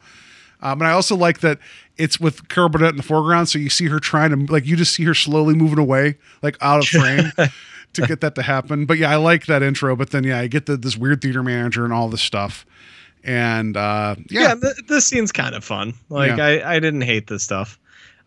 [0.62, 1.60] Um, and I also like that
[1.98, 4.76] it's with Carol Burnett in the foreground, so you see her trying to like you
[4.76, 7.32] just see her slowly moving away, like out of frame.
[7.96, 8.86] To get that to happen.
[8.86, 9.96] But yeah, I like that intro.
[9.96, 12.66] But then yeah, I get the, this weird theater manager and all this stuff.
[13.24, 15.94] And uh, Yeah, yeah, th- this scene's kind of fun.
[16.10, 16.46] Like Yeah.
[16.46, 17.80] I, I didn't hate this stuff.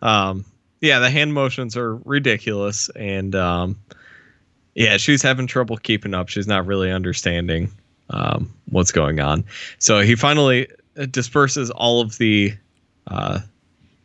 [0.02, 0.44] Um,
[0.80, 3.76] yeah, the hand motions are ridiculous, and um,
[4.74, 6.28] yeah, she's having trouble keeping up.
[6.28, 7.70] She's not really understanding
[8.10, 9.44] um, what's going on.
[9.78, 12.54] So he finally uh, disperses all of the
[13.08, 13.40] uh,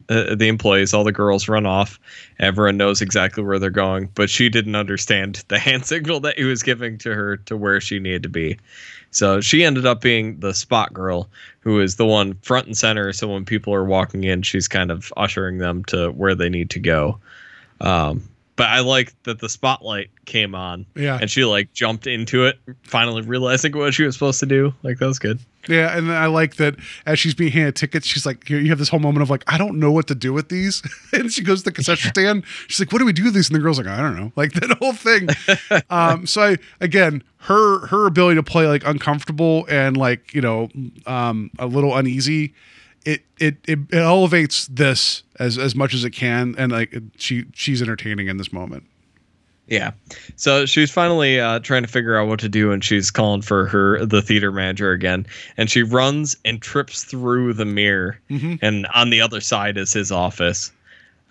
[0.10, 0.94] uh, the employees.
[0.94, 2.00] All the girls run off.
[2.40, 6.44] Everyone knows exactly where they're going, but she didn't understand the hand signal that he
[6.44, 8.58] was giving to her to where she needed to be.
[9.12, 13.14] So she ended up being the spot girl, who is the one front and center.
[13.14, 16.72] So when people are walking in, she's kind of ushering them to where they need
[16.72, 17.20] to go.
[17.80, 21.18] Um, but I like that the spotlight came on, Yeah.
[21.20, 24.74] and she like jumped into it, finally realizing what she was supposed to do.
[24.84, 25.40] Like that was good.
[25.68, 25.98] Yeah.
[25.98, 28.80] And then I like that as she's being handed tickets, she's like, you you have
[28.80, 30.82] this whole moment of like, I don't know what to do with these.
[31.14, 32.44] and she goes to the concession stand.
[32.68, 33.50] She's like, what do we do with these?
[33.50, 34.32] And the girl's like, I don't know.
[34.44, 35.30] Like that whole thing.
[35.90, 40.70] um, so I, again, her, her ability to play like uncomfortable and like, you know,
[41.06, 42.54] um, a little uneasy.
[43.06, 47.46] It, it it it elevates this as as much as it can, and like she
[47.54, 48.86] she's entertaining in this moment.
[49.68, 49.92] Yeah.
[50.36, 53.66] So she's finally uh, trying to figure out what to do, and she's calling for
[53.68, 55.26] her the theater manager again.
[55.58, 58.20] And she runs and trips through the mirror,
[58.62, 60.72] and on the other side is his office.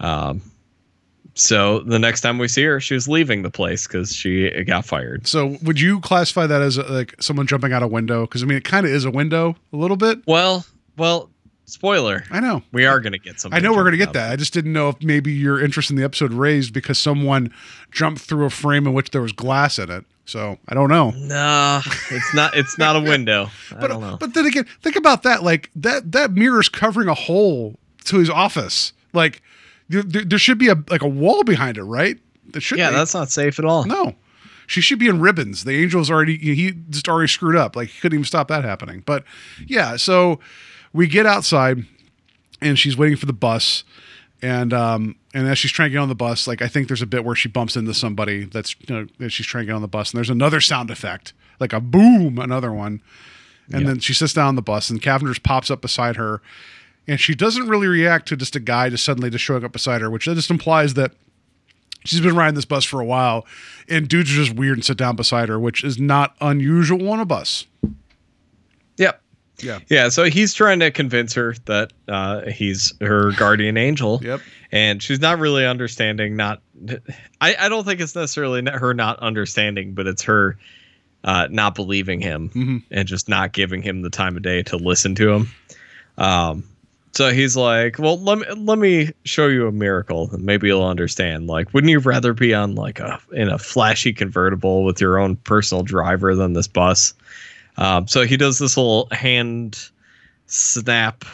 [0.01, 0.41] Um,
[1.35, 4.85] so the next time we see her, she was leaving the place because she got
[4.85, 5.27] fired.
[5.27, 8.23] So would you classify that as like someone jumping out a window?
[8.23, 10.19] Because I mean, it kind of is a window a little bit.
[10.27, 10.67] Well,
[10.97, 11.31] well,
[11.73, 12.25] spoiler.
[12.31, 12.63] I know.
[12.73, 13.53] We are gonna get some.
[13.53, 14.31] I know we're going to get that.
[14.31, 17.53] I just didn't know if maybe your interest in the episode raised because someone
[17.91, 20.05] jumped through a frame in which there was glass in it.
[20.25, 21.11] So I don't know.
[21.11, 22.57] Nah, it's not.
[22.57, 23.49] It's not a window.
[23.73, 24.17] I But don't know.
[24.21, 25.43] but then again, think about that.
[25.43, 28.93] Like that that mirror's covering a hole to his office.
[29.13, 29.43] Like
[29.89, 32.19] there, there, there should be a like a wall behind it, right?
[32.53, 32.97] That should yeah, be.
[32.97, 33.85] that's not safe at all.
[33.85, 34.15] no.
[34.69, 35.65] She should be in ribbons.
[35.65, 37.75] The angel's already he just already screwed up.
[37.77, 39.03] Like he couldn't even stop that happening.
[39.05, 39.25] But
[39.67, 40.39] yeah, so
[40.93, 41.85] we get outside
[42.61, 43.85] and she's waiting for the bus
[44.43, 47.01] And um and as she's trying to get on the bus, like I think there's
[47.03, 49.75] a bit where she bumps into somebody that's you know that she's trying to get
[49.77, 53.01] on the bus, and there's another sound effect, like a boom, another one.
[53.73, 53.87] And Yeah.
[53.89, 56.43] then she sits down on the bus, and Cavender's pops up beside her,
[57.09, 60.01] and she doesn't really react to just a guy just suddenly just showing up beside
[60.03, 61.13] her, which just implies that
[62.05, 63.47] she's been riding this bus for a while,
[63.89, 67.21] and dudes are just weird and sit down beside her, which is not unusual on
[67.21, 67.67] a bus.
[69.63, 69.79] Yeah.
[69.89, 74.21] Yeah, so he's trying to convince her that uh, he's her guardian angel.
[74.23, 74.41] Yep.
[74.73, 76.37] And she's not really understanding.
[76.37, 76.61] Not,
[77.41, 80.57] I, I don't think it's necessarily her not understanding, but it's her
[81.25, 82.83] uh, not believing him Mhm.
[82.91, 85.51] and just not giving him the time of day to listen to him.
[86.19, 86.65] Um,
[87.13, 90.83] so he's like, "Well, let me let me show you a miracle, and maybe you'll
[90.85, 91.47] understand.
[91.47, 95.37] Like, wouldn't you rather be on like a in a flashy convertible with your own
[95.37, 97.13] personal driver than this bus?"
[97.77, 99.91] Um, so he does this little hand
[100.47, 101.25] snap.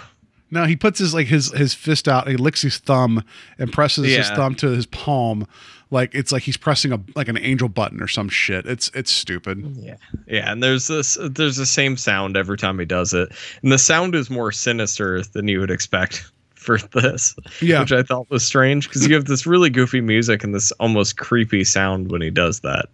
[0.50, 3.22] No, he puts his like his his fist out, he licks his thumb
[3.58, 5.46] and presses his thumb to his palm,
[5.90, 8.66] like it's like he's pressing a like an angel button or some shit.
[8.66, 9.76] It's it's stupid.
[9.78, 9.96] Yeah,
[10.26, 13.30] yeah, and there's this there's the same sound every time he does it,
[13.62, 17.34] and the sound is more sinister than you would expect for this.
[17.62, 17.80] Yeah.
[17.80, 21.16] which I thought was strange because you have this really goofy music and this almost
[21.16, 22.86] creepy sound when he does that.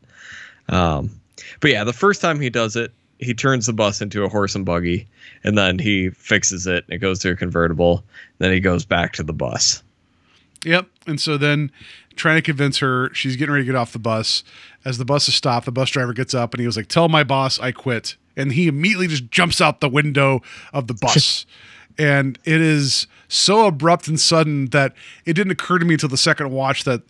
[0.68, 1.10] Um,
[1.60, 4.54] but yeah, the first time he does it, he turns the bus into a horse
[4.54, 5.06] and buggy,
[5.42, 6.84] and then he fixes it.
[6.86, 8.04] And it goes to a convertible.
[8.38, 9.82] Then he goes back to the bus.
[10.64, 10.86] Yep.
[11.06, 11.70] And so then
[12.16, 14.42] trying to convince her, she's getting ready to get off the bus.
[14.84, 17.08] As the bus is stopped, the bus driver gets up and he was like, Tell
[17.08, 18.16] my boss I quit.
[18.36, 21.46] And he immediately just jumps out the window of the bus.
[21.98, 26.16] and it is so abrupt and sudden that it didn't occur to me until the
[26.16, 27.02] second watch that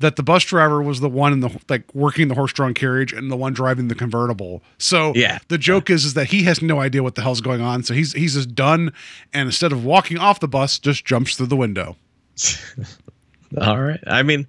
[0.00, 3.30] that the bus driver was the one in the like working the horse-drawn carriage and
[3.30, 4.62] the one driving the convertible.
[4.78, 5.38] So Yeah.
[5.48, 7.82] the joke is is that he has no idea what the hell's going on.
[7.82, 8.92] So he's he's just done
[9.34, 11.96] and instead of walking off the bus, just jumps through the window.
[13.60, 14.00] All right.
[14.06, 14.46] I mean,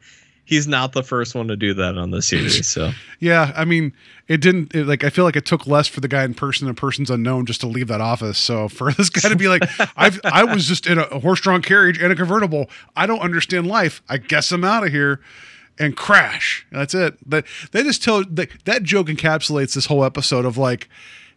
[0.51, 2.67] he's not the first one to do that on the series.
[2.71, 3.93] So Yeah, I mean,
[4.27, 5.03] it didn't it, like.
[5.03, 7.61] I feel like it took less for the guy in person and person's unknown just
[7.61, 8.37] to leave that office.
[8.37, 9.63] So for this guy to be like,
[9.97, 12.69] "I've I was just in a, a horse-drawn carriage and a convertible.
[12.95, 14.01] I don't understand life.
[14.09, 15.21] I guess I'm out of here."
[15.79, 16.67] And crash.
[16.71, 17.17] That's it.
[17.27, 20.89] That they just tell that that joke encapsulates this whole episode of like,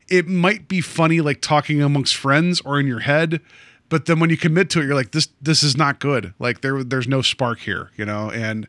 [0.09, 3.41] it might be funny like talking amongst friends or in your head,
[3.89, 6.35] but then when you commit to it, you're like, this this is not good.
[6.41, 8.29] Like there there's no spark here, you know.
[8.29, 8.67] And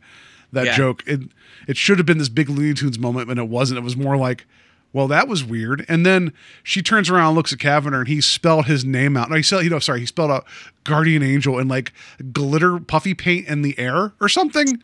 [0.56, 0.76] that Yeah.
[0.76, 1.22] joke it
[1.68, 3.78] it should have been this big Looney Tunes moment, but it wasn't.
[3.78, 4.46] It was more like,
[4.94, 5.84] well, that was weird.
[5.88, 6.32] And then
[6.64, 9.30] she turns around, and looks at Cavender, and he spelled his name out.
[9.30, 10.46] No, he spelled, you know, sorry, he spelled out
[10.84, 11.92] Guardian Angel in like
[12.32, 14.82] glitter puffy paint in the air or something.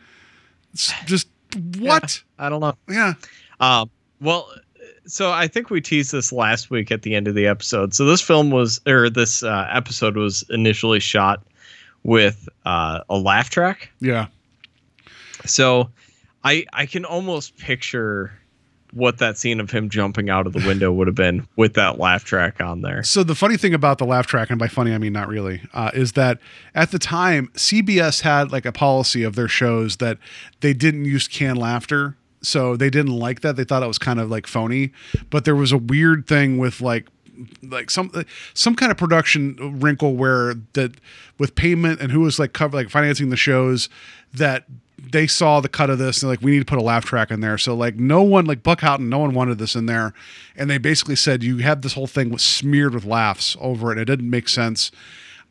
[0.72, 1.28] It's just
[1.78, 2.22] what?
[2.38, 2.74] I don't know.
[2.88, 3.14] Yeah.
[3.60, 4.48] Um, well,
[5.06, 7.94] so I think we teased this last week at the end of the episode.
[7.94, 11.42] So this film was, or this uh, episode was initially shot
[12.02, 13.90] with uh, a laugh track.
[14.00, 14.26] Yeah.
[15.44, 15.90] So
[16.44, 18.32] I I can almost picture
[18.92, 21.98] what that scene of him jumping out of the window would have been with that
[21.98, 23.02] laugh track on there.
[23.02, 25.62] So the funny thing about the laugh track, and by funny I mean not really,
[25.72, 26.38] uh, is that
[26.74, 30.18] at the time CBS had like a policy of their shows that
[30.60, 32.16] they didn't use canned laughter.
[32.42, 33.54] So they didn't like that.
[33.54, 34.92] They thought it was kind of like phony.
[35.30, 37.06] But there was a weird thing with like
[37.62, 38.10] like some
[38.52, 40.92] some kind of production wrinkle where that
[41.38, 43.88] with payment and who was like cover like financing the shows
[44.34, 44.66] that
[44.98, 47.04] they saw the cut of this and they're like we need to put a laugh
[47.04, 49.86] track in there so like no one like buck houghton no one wanted this in
[49.86, 50.12] there
[50.56, 53.98] and they basically said you have this whole thing was smeared with laughs over it
[53.98, 54.90] it didn't make sense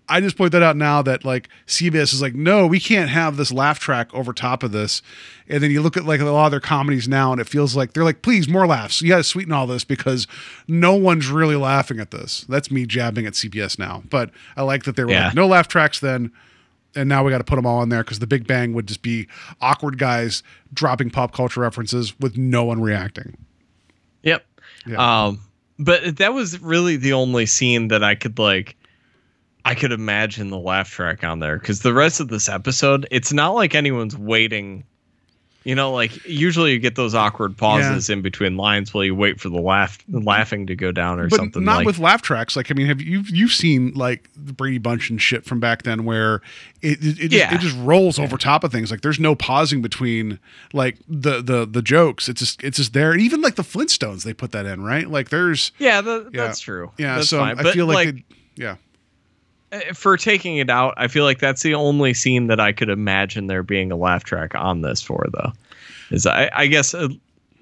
[0.10, 3.38] I just point that out now that like CBS is like, no, we can't have
[3.38, 5.02] this laugh track over top of this.
[5.48, 7.78] And then you look at like a lot of their comedies now, and it feels
[7.78, 9.02] like they're like, please, more laughs.
[9.02, 10.28] You got to sweeten all this because
[10.68, 12.46] no one's really laughing at this.
[12.50, 14.04] That's me jabbing at CBS now.
[14.10, 15.28] But I like that they were Yeah.
[15.28, 16.32] like, no laugh tracks then.
[16.96, 18.88] And now we got to put them all in there because the Big Bang would
[18.88, 19.28] just be
[19.62, 23.38] awkward guys dropping pop culture references with no one reacting.
[24.24, 24.46] Yep.
[24.86, 25.26] Yeah.
[25.26, 25.40] Um,
[25.80, 28.76] but that was really the only scene that I could like.
[29.64, 33.32] I could imagine the laugh track on there because the rest of this episode, it's
[33.32, 34.84] not like anyone's waiting.
[35.64, 39.40] You know, like usually you get those awkward pauses in between lines while you wait
[39.40, 41.64] for the laugh laughing to go down or but something.
[41.64, 42.56] not like, with laugh tracks.
[42.56, 45.84] Like I mean, have you you've seen like the Brady Bunch and shit from back
[45.84, 46.42] then, where
[46.82, 48.90] it it, it, just, it just rolls over top of things.
[48.90, 50.40] Like there's no pausing between
[50.74, 52.28] like the the the jokes.
[52.28, 53.12] It's just it's just there.
[53.12, 55.08] And even like the Flintstones, they put that in, right?
[55.08, 56.46] Like there's yeah, the, Yeah.
[56.48, 56.92] that's true.
[56.98, 57.18] yeah.
[57.18, 57.60] That's so fine.
[57.60, 58.16] I But, feel like, it-
[58.56, 58.78] yeah.
[59.72, 62.90] Uh, for taking it out, I feel like that's the only scene that I could
[62.90, 65.52] imagine there being a laugh track on this for, though.
[66.12, 67.08] Is I, I guess uh,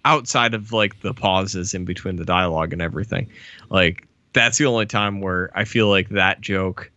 [0.05, 3.29] outside of like the pauses in between the dialogue and everything,
[3.69, 6.91] like that's the only time where I feel like that joke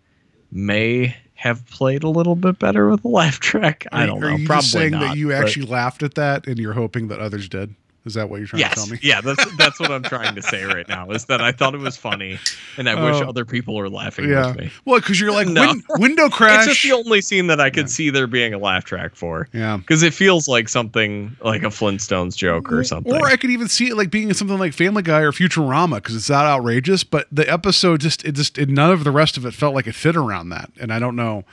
[0.51, 3.87] may have played a little bit better with a laugh track.
[3.91, 4.37] I don't are know.
[4.37, 7.49] you Probably saying not, that you actually laughed at that and you're hoping that others
[7.49, 7.75] did?
[8.05, 8.99] Is that what you're trying to tell me?
[9.01, 11.11] yeah, that's that's what I'm trying to say right now.
[11.11, 12.39] Is that I thought it was funny,
[12.77, 13.29] and I wish Oh.
[13.29, 14.49] other people were laughing Yeah.
[14.49, 14.71] with me.
[14.85, 15.69] Well, because you're like No.
[15.69, 16.67] win- window crash.
[16.67, 17.95] It's just the only scene that I could Yeah.
[17.95, 19.77] see there being a laugh track for, yeah.
[19.77, 23.15] because it feels like something like a Flintstones joke or something.
[23.15, 25.97] Or I could even see it like being in something like Family Guy or Futurama
[25.97, 27.05] because it's that outrageous.
[27.05, 29.87] But the episode just it just it, none of the rest of it felt like
[29.87, 30.71] it fit around that.
[30.81, 31.45] And I don't know,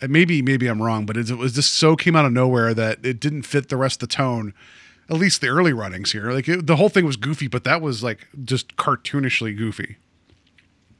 [0.00, 2.72] uh, maybe maybe I'm wrong, but it, it was just so came out of nowhere
[2.74, 4.54] that it didn't fit the rest of the tone.
[5.10, 7.80] At least the early runnings here, like it, the whole thing was goofy, but that
[7.80, 9.96] was like just cartoonishly goofy.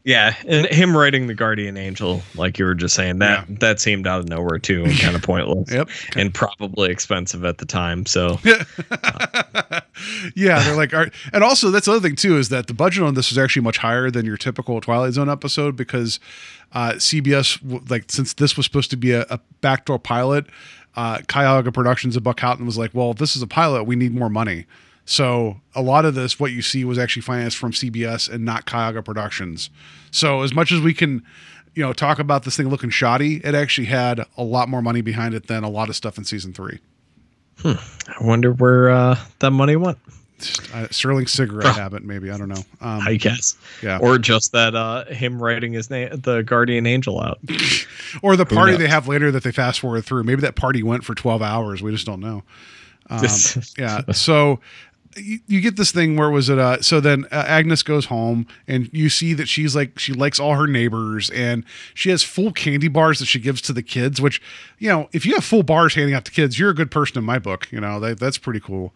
[0.04, 3.56] yeah, and him writing the Guardian Angel, like you were just saying, that Yeah.
[3.60, 5.70] that seemed out of nowhere too, and kind of pointless.
[5.72, 5.90] Yep.
[6.16, 8.06] And probably expensive at the time.
[8.06, 8.38] So
[10.34, 10.92] yeah, they're like,
[11.32, 13.62] and also that's the other thing too is that the budget on this is actually
[13.62, 16.20] much higher than your typical Twilight Zone episode because
[16.72, 17.58] uh, CBS,
[17.90, 20.46] like, since this was supposed to be a, a backdoor pilot,
[20.98, 24.28] uh, Cayuga Productions Buck Houghton was like, well, this is a pilot, we need more
[24.28, 24.66] money.
[25.04, 28.66] So a lot of this, what you see, was actually financed from CBS and not
[28.66, 29.70] Cayuga Productions.
[30.10, 31.22] So as much as we can,
[31.76, 35.00] you know, talk about this thing looking shoddy, it actually had a lot more money
[35.00, 36.80] behind it than a lot of stuff in season three.
[37.60, 37.74] Hmm.
[38.08, 39.98] I wonder where uh, that money went.
[40.72, 42.62] Uh, Serling cigarette habit, maybe I don't know.
[42.80, 43.56] Um, I guess.
[43.82, 43.98] Yeah.
[44.00, 47.38] Or just that uh, him writing his name, the Guardian Angel out.
[48.22, 50.24] or the party they have later that they fast forward through.
[50.24, 51.82] Maybe that party went for twelve hours.
[51.82, 52.42] We just don't know.
[53.10, 53.24] Um,
[53.78, 54.02] yeah.
[54.12, 54.60] So
[55.16, 56.58] you, you get this thing where was it?
[56.58, 60.38] Uh, so then uh, Agnes goes home and you see that she's like she likes
[60.38, 61.64] all her neighbors and
[61.94, 64.20] she has full candy bars that she gives to the kids.
[64.20, 64.40] Which
[64.78, 67.18] you know, if you have full bars handing out to kids, you're a good person
[67.18, 67.70] in my book.
[67.72, 68.92] You know, that, that's pretty cool.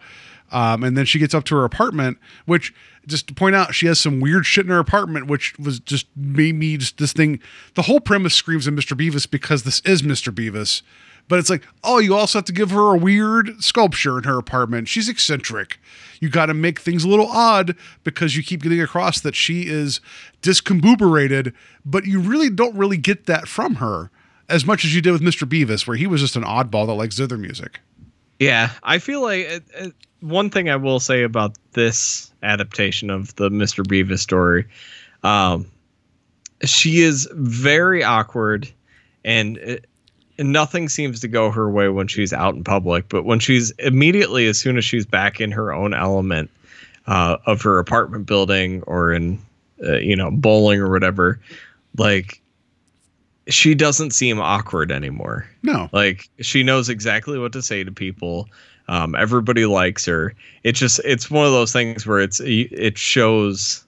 [0.53, 2.74] Um, and then she gets up to her apartment, which
[3.07, 6.07] just to point out, she has some weird shit in her apartment, which was just
[6.14, 7.40] made me just this thing.
[7.74, 8.96] The whole premise screams of Mr.
[8.96, 10.32] Bevis because this is Mr.
[10.32, 10.82] Bevis.
[11.28, 14.38] But it's like, oh, you also have to give her a weird sculpture in her
[14.38, 14.88] apartment.
[14.88, 15.78] She's eccentric.
[16.20, 19.62] You got to make things a little odd because you keep getting across that she
[19.68, 20.00] is
[20.42, 24.11] discombobulated, but you really don't really get that from her
[24.48, 25.48] as much as you did with Mr.
[25.48, 27.80] Bevis, where he was just an oddball that likes zither music.
[28.39, 33.35] Yeah, I feel like it, it, one thing I will say about this adaptation of
[33.37, 33.87] the Mr.
[33.87, 34.66] Bevis story,
[35.22, 35.66] um,
[36.64, 38.70] she is very awkward,
[39.24, 39.87] and it,
[40.39, 43.09] nothing seems to go her way when she's out in public.
[43.09, 46.51] But when she's immediately, as soon as she's back in her own element
[47.07, 49.41] uh, of her apartment building or in,
[49.85, 51.41] uh, you know, bowling or whatever,
[51.97, 52.41] like
[53.49, 55.47] she doesn't seem awkward anymore.
[55.62, 55.88] No.
[55.93, 58.49] Like she knows exactly what to say to people.
[58.88, 60.34] Um, everybody likes her.
[60.64, 63.84] It's just it's one of those things where it's it shows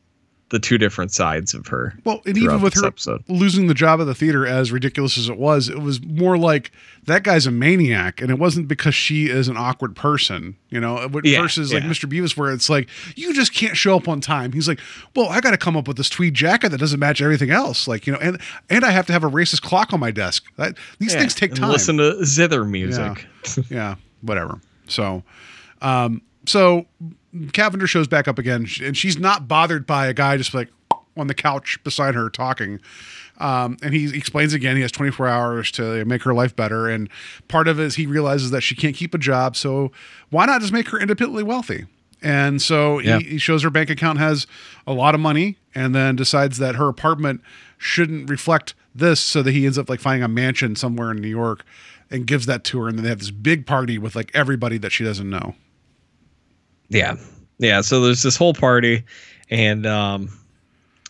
[0.51, 1.95] the two different sides of her.
[2.05, 3.24] Well, and even with her episode.
[3.28, 6.70] losing the job at the theater, as ridiculous as it was, it was more like
[7.05, 11.09] that guy's a maniac, and it wasn't because she is an awkward person, you know.
[11.24, 11.82] Yeah, versus like.
[11.82, 12.09] Mr.
[12.09, 14.53] Bevis, where it's like you just can't show up on time.
[14.53, 14.80] He's like,
[15.16, 17.88] well, I got to come up with this tweed jacket that doesn't match everything else,
[17.88, 20.45] like you know, and and I have to have a racist clock on my desk.
[20.57, 21.70] That, these Yeah, things take time.
[21.70, 23.26] Listen to zither music.
[23.70, 24.61] yeah, whatever.
[24.88, 25.22] So,
[25.80, 26.86] um, so
[27.53, 30.68] Cavender shows back up again, and she's not bothered by a guy just like
[31.16, 32.80] on the couch beside her talking.
[33.38, 37.09] Um, and he explains again he has 24 hours to make her life better, and
[37.49, 39.90] part of it is he realizes that she can't keep a job, so
[40.30, 41.86] why not just make her independently wealthy?
[42.22, 43.18] And so Yeah.
[43.18, 44.47] he, he shows her bank account has
[44.86, 47.40] a lot of money, and then decides that her apartment
[47.76, 51.28] shouldn't reflect this, so that he ends up like finding a mansion somewhere in New
[51.28, 51.64] York
[52.12, 54.78] and gives that to her, and then they have this big party with like everybody
[54.78, 55.57] that she doesn't know.
[56.89, 57.16] Yeah.
[57.59, 57.80] Yeah.
[57.80, 59.05] So there's this whole party,
[59.51, 60.28] and um,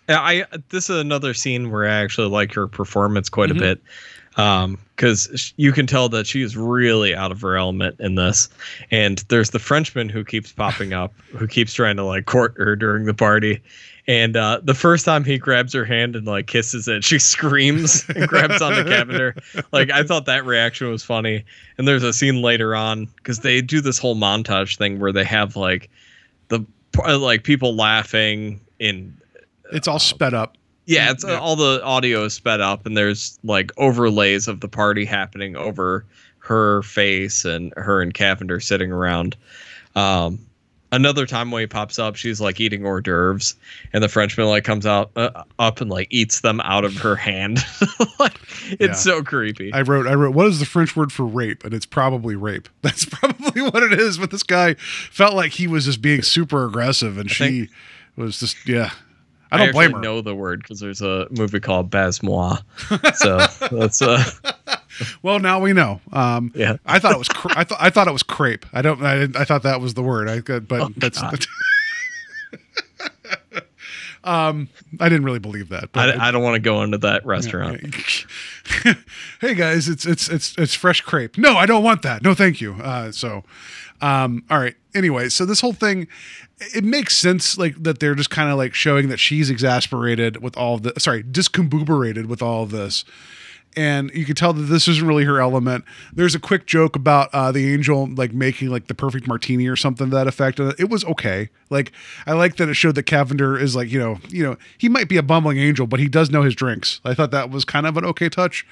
[0.09, 3.81] I this is another scene where I actually like her performance quite a bit,
[4.37, 8.49] um, because you can tell that she is really out of her element in this.
[8.91, 12.77] And there's the Frenchman who keeps popping up, who keeps trying to like court her
[12.77, 13.63] during the party.
[14.07, 18.05] And uh, the first time he grabs her hand and like kisses it, she screams
[18.11, 19.35] and grabs onto Cavender.
[19.73, 21.45] Like I thought that reaction was funny.
[21.79, 25.25] And there's a scene later on because they do this whole montage thing where they
[25.25, 25.89] have like
[26.49, 26.65] the
[27.07, 29.17] uh, like people laughing in
[29.73, 30.57] It's all sped up.
[30.85, 31.39] yeah, it's Yeah.
[31.39, 36.05] all the audio is sped up, and there's like overlays of the party happening over
[36.41, 39.35] her face and her and Cavender sitting around.
[39.97, 40.39] Um,
[40.95, 43.55] another time when he pops up, she's like eating hors d'oeuvres,
[43.93, 47.17] and the Frenchman like comes out uh, up and like eats them out of her
[47.17, 47.59] hand.
[48.19, 48.41] like,
[48.71, 48.93] it's Yeah.
[48.93, 49.73] so creepy.
[49.73, 51.65] I wrote, I wrote, what is the French word for rape?
[51.65, 52.69] And it's probably rape.
[52.83, 54.19] That's probably what it is.
[54.19, 57.71] But this guy felt like he was just being super aggressive, and she think-
[58.17, 58.91] was just, yeah.
[59.53, 60.01] I don't blame her.
[60.01, 62.57] know the word because there's a movie called Baise-moi.
[63.15, 63.37] So
[63.71, 64.25] that's uh
[65.23, 66.01] Well, now we know.
[66.13, 66.77] Um, Yeah.
[66.87, 67.29] I thought it was.
[67.29, 68.67] Cr- I thought I thought it was crepe.
[68.73, 69.03] I don't.
[69.03, 70.29] I, didn't- I thought that was the word.
[70.29, 71.21] I could, but Oh, that's.
[74.27, 74.71] Um,
[75.01, 75.93] I didn't really believe that.
[75.93, 77.83] But I, I don't want to go into that restaurant.
[79.43, 81.37] hey guys, it's it's it's it's fresh crepe.
[81.37, 82.23] No, I don't want that.
[82.23, 82.73] No, thank you.
[82.83, 83.45] Uh, so,
[84.01, 84.77] um, all right.
[84.95, 86.09] Anyway, so this whole thing,
[86.75, 90.57] it makes sense like that they're just kind of like showing that she's exasperated with
[90.57, 93.05] all the sorry discombobulated with all of this.
[93.77, 95.85] And you can tell that this isn't really her element.
[96.13, 99.77] There's a quick joke about uh, the angel like making like the perfect martini or
[99.77, 100.61] something to that effect.
[100.61, 101.49] And it was okay.
[101.71, 101.93] Like
[102.27, 105.09] I like that it showed that Cavender is like you know you know he might
[105.09, 107.01] be a bumbling angel, but he does know his drinks.
[107.05, 108.67] I thought that was kind of an okay touch.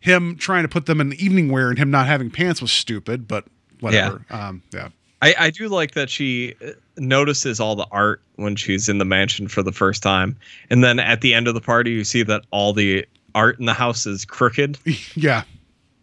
[0.00, 3.26] Him trying to put them in evening wear and him not having pants was stupid,
[3.26, 3.44] but
[3.80, 4.24] whatever.
[4.30, 4.48] Yeah.
[4.48, 4.88] Um, yeah.
[5.20, 9.04] I, I do like that she uh, notices all the art when she's in the
[9.04, 10.36] mansion for the first time.
[10.70, 13.04] And then at the end of the party, you see that all the
[13.38, 14.78] art in the house is crooked
[15.16, 15.42] Yeah.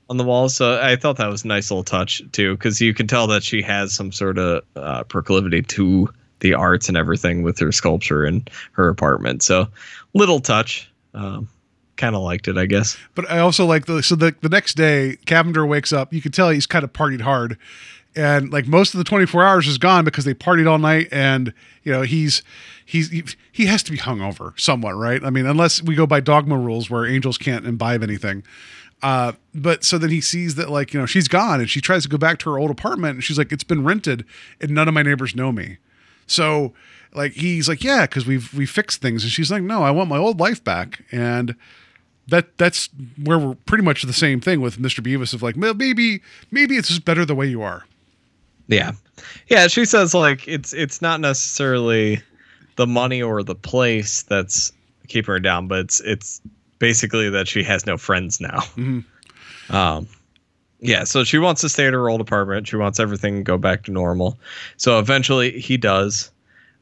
[0.09, 0.55] on the walls.
[0.55, 3.43] So I thought that was a nice little touch, too, because you can tell that
[3.43, 6.07] she has some sort of uh, proclivity to
[6.39, 9.41] the arts and everything with her sculpture in her apartment.
[9.43, 9.67] So
[10.13, 10.89] little touch.
[11.13, 11.47] Um,
[11.97, 12.97] kind of liked it, I guess.
[13.15, 16.11] But I also like the so the the next day, Cavender wakes up.
[16.13, 17.57] You can tell he's kind of partied hard,
[18.15, 21.07] and like most of the twenty four hours is gone because they partied all night,
[21.11, 21.53] and
[21.83, 22.43] you know he's
[22.85, 25.23] he's he, has to be hungover somewhat, right?
[25.23, 28.43] I mean, unless we go by dogma rules where angels can't imbibe anything.
[29.03, 32.03] Uh, but so then he sees that like you know she's gone, and she tries
[32.03, 34.25] to go back to her old apartment, and she's like, it's been rented,
[34.61, 35.77] and none of my neighbors know me.
[36.27, 36.73] So
[37.13, 40.09] like he's like, yeah, because we've we fixed things, and she's like, no, I want
[40.09, 41.55] my old life back, and
[42.27, 42.89] that that's
[43.21, 45.03] where we're pretty much the same thing with Mr.
[45.03, 47.85] Bevis of like, maybe maybe it's just better the way you are.
[48.67, 48.91] Yeah.
[49.47, 52.21] Yeah, she says like it's it's not necessarily
[52.75, 54.71] the money or the place that's
[55.07, 56.41] keeping her down, but it's it's
[56.79, 58.59] basically that she has no friends now.
[59.69, 60.07] Um
[60.79, 62.67] yeah, so she wants to stay at her old apartment.
[62.67, 64.37] She wants everything to go back to normal.
[64.77, 66.31] So eventually he does.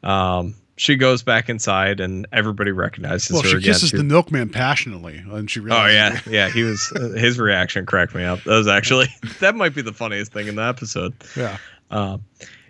[0.03, 3.73] Um she goes back inside and everybody recognizes Well, her she again.
[3.73, 6.49] kisses She- the milkman passionately, and she Oh yeah, yeah.
[6.49, 8.43] He was uh, his reaction cracked me up.
[8.43, 9.07] That was actually
[9.39, 11.13] that might be the funniest thing in the episode.
[11.37, 11.57] yeah,
[11.91, 12.23] Um,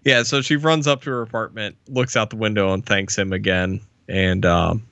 [0.03, 3.31] yeah, so she runs up to her apartment, looks out the window, and thanks him
[3.31, 3.79] again.
[4.09, 4.85] And um,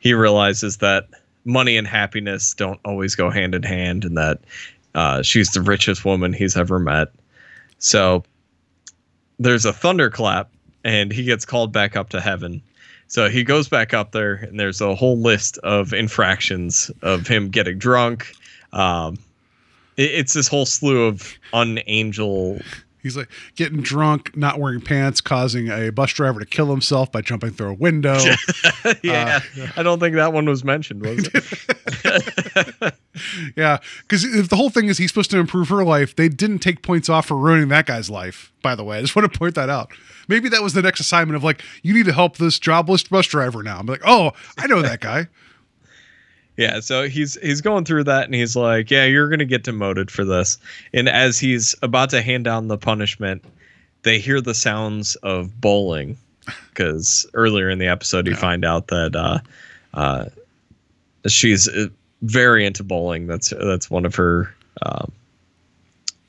[0.00, 1.08] he realizes that
[1.44, 4.40] money and happiness don't always go hand in hand, and that
[4.94, 7.08] uh, she's the richest woman he's ever met.
[7.78, 8.24] So
[9.38, 10.50] there's a thunderclap,
[10.84, 12.62] and he gets called back up to heaven.
[13.08, 17.48] So he goes back up there, and there's a whole list of infractions of him
[17.50, 18.32] getting drunk.
[18.72, 19.14] Um,
[19.96, 22.62] it- it's this whole slew of unangel
[23.02, 27.20] he's like getting drunk, not wearing pants, causing a bus driver to kill himself by
[27.20, 28.18] jumping through a window.
[29.02, 29.40] yeah,
[29.76, 32.94] I don't think that one was mentioned, was it?
[33.56, 36.60] yeah, because if the whole thing is he's supposed to improve her life, they didn't
[36.60, 38.50] take points off for ruining that guy's life.
[38.62, 39.90] By the way, I just want to point that out.
[40.28, 43.26] Maybe that was the next assignment of like, you need to help this jobless bus
[43.26, 43.78] driver now.
[43.78, 45.28] I'm like, oh, I know that guy.
[46.56, 50.10] yeah, so he's he's going through that, and he's like, "Yeah, you're gonna get demoted
[50.10, 50.58] for this."
[50.92, 53.44] And as he's about to hand down the punishment,
[54.02, 56.16] they hear the sounds of bowling,
[56.68, 59.38] because earlier in the episode you find out that uh,
[59.94, 60.26] uh,
[61.26, 61.86] she's uh,
[62.22, 63.26] very into bowling.
[63.26, 65.10] That's that's one of her um,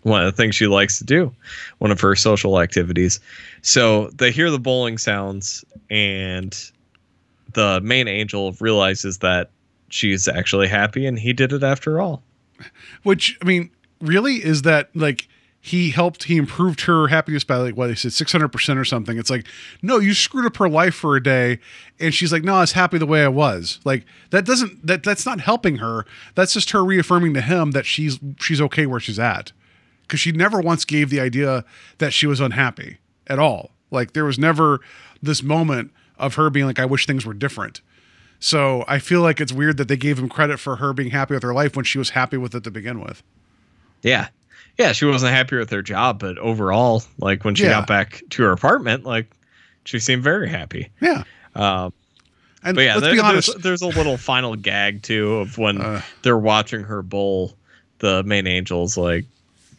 [0.06, 1.34] one of the things she likes to do,
[1.80, 3.20] one of her social activities.
[3.64, 6.56] So they hear the bowling sounds, and
[7.54, 9.50] the main angel realizes that
[9.90, 12.22] she's actually happy, and he did it after all.
[13.02, 15.28] Which I mean, really is that like
[15.60, 19.18] he helped he improved her happiness by like what they said 600% or something.
[19.18, 19.48] It's like,
[19.82, 21.58] no, you screwed up her life for a day
[22.00, 25.02] and she's like, "No, I was happy the way I was." Like that doesn't that
[25.02, 26.06] that's not helping her.
[26.36, 29.52] That's just her reaffirming to him that she's she's okay where she's at.
[30.08, 31.64] Cuz she never once gave the idea
[31.98, 32.98] that she was unhappy
[33.28, 33.72] at all.
[33.92, 34.80] Like there was never
[35.22, 37.82] this moment of her being like, "I wish things were different."
[38.40, 41.34] So I feel like it's weird that they gave him credit for her being happy
[41.34, 43.24] with her life when she was happy with it to begin with.
[44.04, 44.28] Yeah.
[44.78, 47.70] Yeah, she wasn't happy with her job, but overall, like when she Yeah.
[47.72, 49.32] got back to her apartment, like
[49.86, 50.90] she seemed very happy.
[51.02, 51.24] Yeah.
[51.56, 51.94] Um,
[52.62, 53.62] And but yeah, let's there- be there's, honest.
[53.64, 56.02] there's a little final gag too of when Uh.
[56.24, 57.56] they're watching her bowl.
[58.00, 59.26] The main angel's like,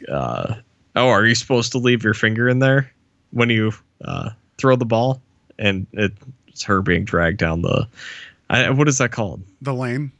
[0.08, 0.54] uh,
[0.94, 2.90] "Oh, are you supposed to leave your finger in there
[3.30, 3.72] when you
[4.04, 5.20] uh, throw the ball?"
[5.58, 7.88] And it's her being dragged down the.
[8.48, 9.42] I, what is that called?
[9.62, 10.12] The lane.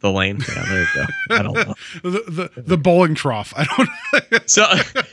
[0.00, 0.38] The lane.
[0.48, 1.04] Yeah, there you go.
[1.30, 1.74] I don't know.
[2.10, 3.52] the, the the bowling trough.
[3.56, 3.88] I don't.
[4.46, 4.64] So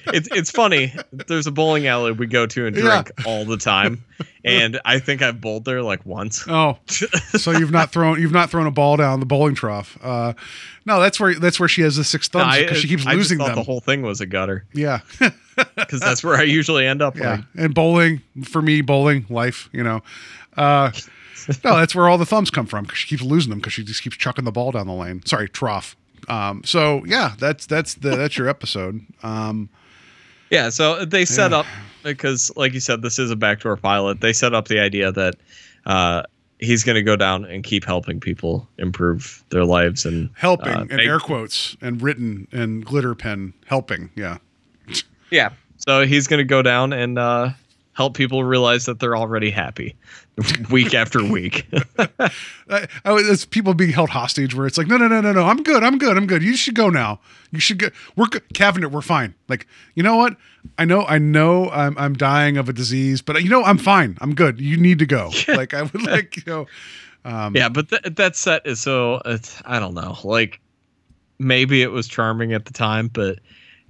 [0.07, 0.93] it's it's funny.
[1.11, 2.81] There's a bowling alley we go to and Yeah.
[3.03, 4.03] drink all the time,
[4.45, 6.45] and I think I've bowled there like once.
[6.47, 9.97] Oh, so you've not thrown you've not thrown a ball down the bowling trough.
[10.03, 10.33] Uh,
[10.85, 13.39] no, that's where that's where she has the six thumbs because she keeps I losing
[13.39, 13.55] thought them.
[13.55, 14.99] The whole thing was a gutter yeah,
[15.75, 17.17] because that's where I usually end up.
[17.17, 17.31] yeah.
[17.31, 19.69] Like, And bowling for me, bowling life.
[19.73, 20.01] You know,
[20.57, 20.91] uh,
[21.63, 23.83] no, that's where all the thumbs come from because she keeps losing them because she
[23.83, 25.21] just keeps chucking the ball down the lane.
[25.25, 25.95] Sorry, trough.
[26.27, 29.01] Um, so yeah, that's that's the that's your episode.
[29.23, 29.69] Um,
[30.49, 31.65] Yeah, so they set up
[32.03, 34.21] because, like you said, this is a backdoor pilot.
[34.21, 35.35] They set up the idea that
[35.85, 36.23] uh,
[36.59, 40.85] he's going to go down and keep helping people improve their lives and helping uh,
[40.89, 44.11] and air quotes and written and glitter pen helping.
[44.15, 44.37] Yeah.
[45.31, 47.49] Yeah, so he's going to go down and uh,
[47.93, 49.95] help people realize that they're already happy
[50.69, 51.67] week after week.
[51.97, 52.29] I,
[52.67, 55.63] I, it's people being held hostage where it's like, no, no, no, no, no, I'm
[55.63, 56.43] good, I'm good, I'm good.
[56.43, 57.19] You should go now.
[57.51, 57.89] You should go.
[58.15, 58.43] We're good.
[58.53, 59.35] Cabinet, we're fine.
[59.47, 60.35] Like, you know what?
[60.77, 64.17] I know, I know, I'm, I'm dying of a disease, but you know, I'm fine.
[64.21, 64.59] I'm good.
[64.59, 65.31] You need to go.
[65.53, 66.67] Like, I would like, you know,
[67.25, 70.17] um, yeah, but th- that set is so it's, I don't know.
[70.23, 70.59] Like
[71.39, 73.39] maybe it was charming at the time, but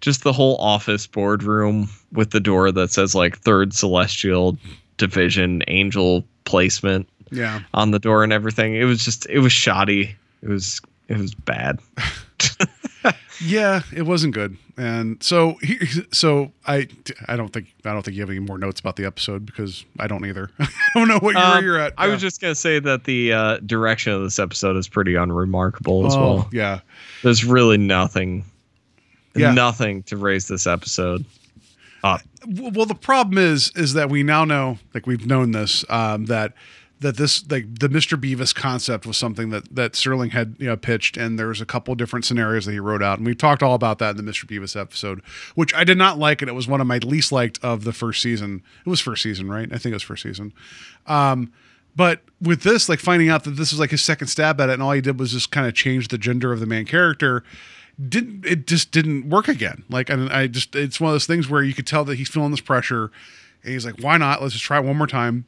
[0.04, 4.58] just the whole office boardroom with the door that says like Third Celestial
[4.98, 7.62] Division Angel placement yeah.
[7.74, 8.76] on the door and everything.
[8.76, 10.14] It was just it was shoddy.
[10.42, 11.80] It was it was bad.
[13.46, 14.58] Yeah, it wasn't good.
[14.78, 15.78] And so, he,
[16.12, 16.88] so I,
[17.28, 19.86] I don't think, I don't think you have any more notes about the episode because
[20.00, 20.50] I don't either.
[20.60, 21.94] I don't know what you're, Um, you're at.
[21.98, 26.08] I was just gonna say that the uh, direction of this episode is pretty unremarkable
[26.08, 26.50] as oh, well.
[26.52, 26.80] yeah.
[27.22, 28.46] There's really nothing,
[29.36, 29.54] Yeah.
[29.54, 31.26] nothing to raise this episode
[32.04, 32.22] up.
[32.48, 36.54] Well the problem is is that we now know like we've known this um that
[37.00, 40.76] that this like the mr bevis concept was something that that serling had you know
[40.78, 43.62] pitched and there was a couple different scenarios that he wrote out and we talked
[43.62, 45.22] all about that in the mr bevis episode
[45.56, 47.94] which i did not like and it was one of my least liked of the
[47.94, 50.54] first season it was first season right i think it was first season
[51.08, 51.52] um
[51.96, 54.74] but with this like finding out that this was like his second stab at it
[54.74, 57.44] and all he did was just kind of change the gender of the main character
[58.10, 61.50] didn't it just didn't work again like and i just it's one of those things
[61.50, 63.12] where you could tell that he's feeling this pressure
[63.64, 65.46] and he's like why not let's just try it one more time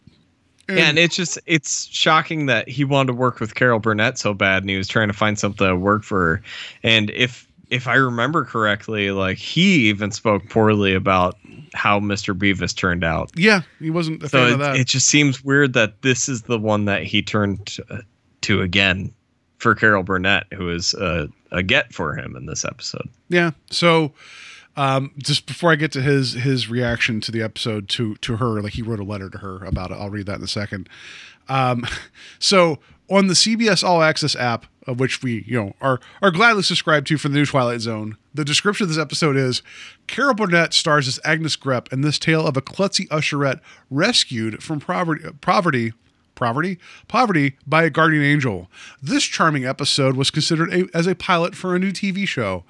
[0.68, 4.34] and, and it's just it's shocking that he wanted to work with Carol Burnett so
[4.34, 6.42] bad and he was trying to find something that worked for her.
[6.82, 11.38] And if if I remember correctly, like he even spoke poorly about
[11.74, 12.38] how Mr.
[12.38, 13.32] Bevis turned out.
[13.36, 16.28] yeah he wasn't a So fan it, of that it just seems weird that this
[16.28, 18.04] is the one that he turned to,
[18.42, 19.14] to again
[19.58, 23.10] for Carol Burnett, who is a, a get for him in this episode.
[23.30, 23.52] yeah.
[23.72, 24.12] So
[24.78, 28.62] um just before i get to his his reaction to the episode to to her
[28.62, 29.94] like he wrote a letter to her about it.
[29.96, 30.90] I'll read that in a second.
[31.48, 31.86] Um
[32.40, 32.80] so
[33.10, 37.08] on the cbs all access app of which we you know are are gladly subscribed
[37.08, 39.62] to for the new twilight zone the description of this episode is
[40.08, 44.80] carol burnett stars as agnes grepp in this tale of a klutzy usherette rescued from
[44.80, 45.94] poverty poverty
[46.36, 46.78] poverty
[47.08, 48.70] poverty by a guardian angel
[49.02, 52.64] this charming episode was considered a, as a pilot for a new tv show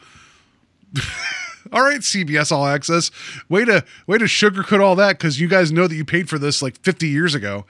[1.72, 3.12] all right, CBS All Access.
[3.50, 6.38] Way to way to sugarcoat all that because you guys know that you paid for
[6.38, 7.66] this like 50 years ago.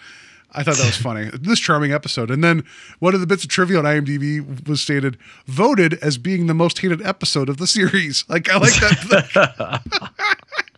[0.55, 1.29] I thought that was funny.
[1.39, 2.31] this charming episode.
[2.31, 2.63] And then
[2.99, 6.79] one of the bits of trivia on IMDb was stated voted as being the most
[6.79, 8.23] hated episode of the series.
[8.35, 9.81] Like I like that.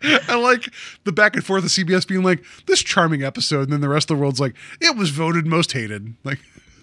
[0.30, 0.72] I like
[1.06, 4.12] the back and forth of CBS being like this charming episode, and then the rest
[4.12, 6.14] of the world's like it was voted most hated.
[6.24, 6.40] Like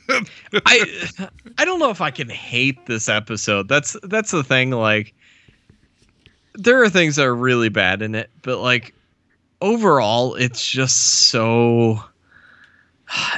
[0.08, 1.28] I
[1.58, 3.68] I don't know if I can hate this episode.
[3.68, 4.70] That's that's the thing.
[4.70, 5.14] Like,
[6.54, 8.94] there are things that are really bad in it, but like
[9.60, 12.02] overall, it's just so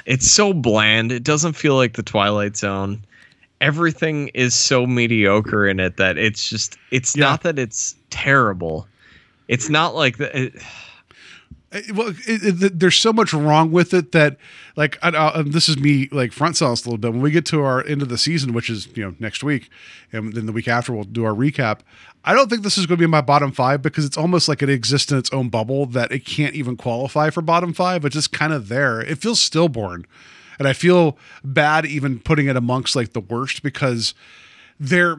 [0.06, 1.12] it's so bland.
[1.12, 3.02] It doesn't feel like the Twilight Zone.
[3.60, 7.24] Everything is so mediocre in it that it's just it's Yeah.
[7.26, 8.86] not that it's terrible.
[9.48, 10.54] It's not like it-
[11.76, 14.38] Eh, well, eh, eh, it, it, there's so much wrong with it that,
[14.76, 17.12] like, I, I, um, this is me like front selling a little bit.
[17.12, 19.68] When we get to our end of the season, which is you know next week,
[20.12, 21.80] and then the week after we'll do our recap.
[22.24, 24.60] I don't think this is going to be my bottom five because it's almost like
[24.60, 28.04] it exists in its own bubble that it can't even qualify for bottom five.
[28.04, 29.00] It's just kind of there.
[29.00, 30.06] It feels stillborn,
[30.58, 34.14] and I feel bad even putting it amongst like the worst because
[34.80, 35.16] there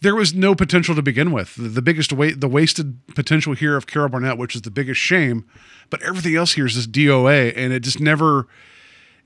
[0.00, 1.54] there was no potential to begin with.
[1.56, 5.00] The, the biggest wa- the wasted potential here of Carol Burnett, which is the biggest
[5.00, 5.44] shame,
[5.90, 8.46] but everything else here is this DOA, and it just never,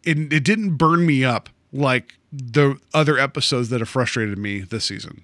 [0.03, 4.85] it, it didn't burn me up like the other episodes that have frustrated me this
[4.85, 5.23] season.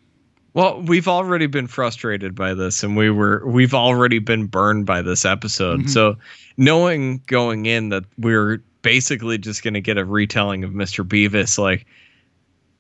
[0.53, 5.01] Well, we've already been frustrated by this and we were we've already been burned by
[5.01, 5.81] this episode.
[5.81, 5.89] Mm-hmm.
[5.89, 6.17] So,
[6.57, 11.07] knowing going in that we're basically just going to get a retelling of Mr.
[11.07, 11.87] Bevis like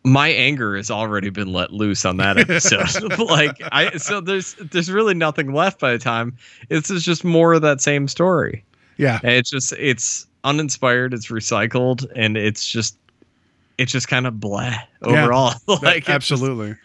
[0.04, 3.18] my anger has already been let loose on that episode.
[3.18, 6.36] like I so there's there's really nothing left by the time.
[6.68, 8.64] This is just more of that same story.
[8.96, 9.18] Yeah.
[9.22, 12.96] And it's just it's uninspired, it's recycled, and it's just
[13.78, 15.54] it's just kind of blah overall.
[15.66, 16.76] That- like it's just- absolutely.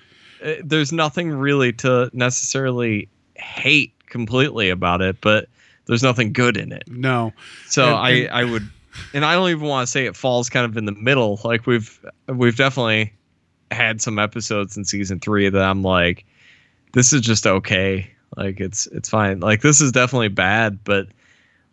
[0.43, 5.47] uh, there's nothing really to necessarily hate completely about it, but
[5.87, 6.83] there's nothing good in it.
[6.87, 7.31] No.
[7.67, 8.67] So And- I I would
[9.13, 11.39] and I don't even want to say it falls kind of in the middle.
[11.43, 13.13] Like we've we've definitely
[13.71, 16.25] had some episodes in season 3 that I'm like
[16.93, 18.11] this is just okay.
[18.35, 19.39] Like it's it's fine.
[19.39, 21.07] Like this is definitely bad, but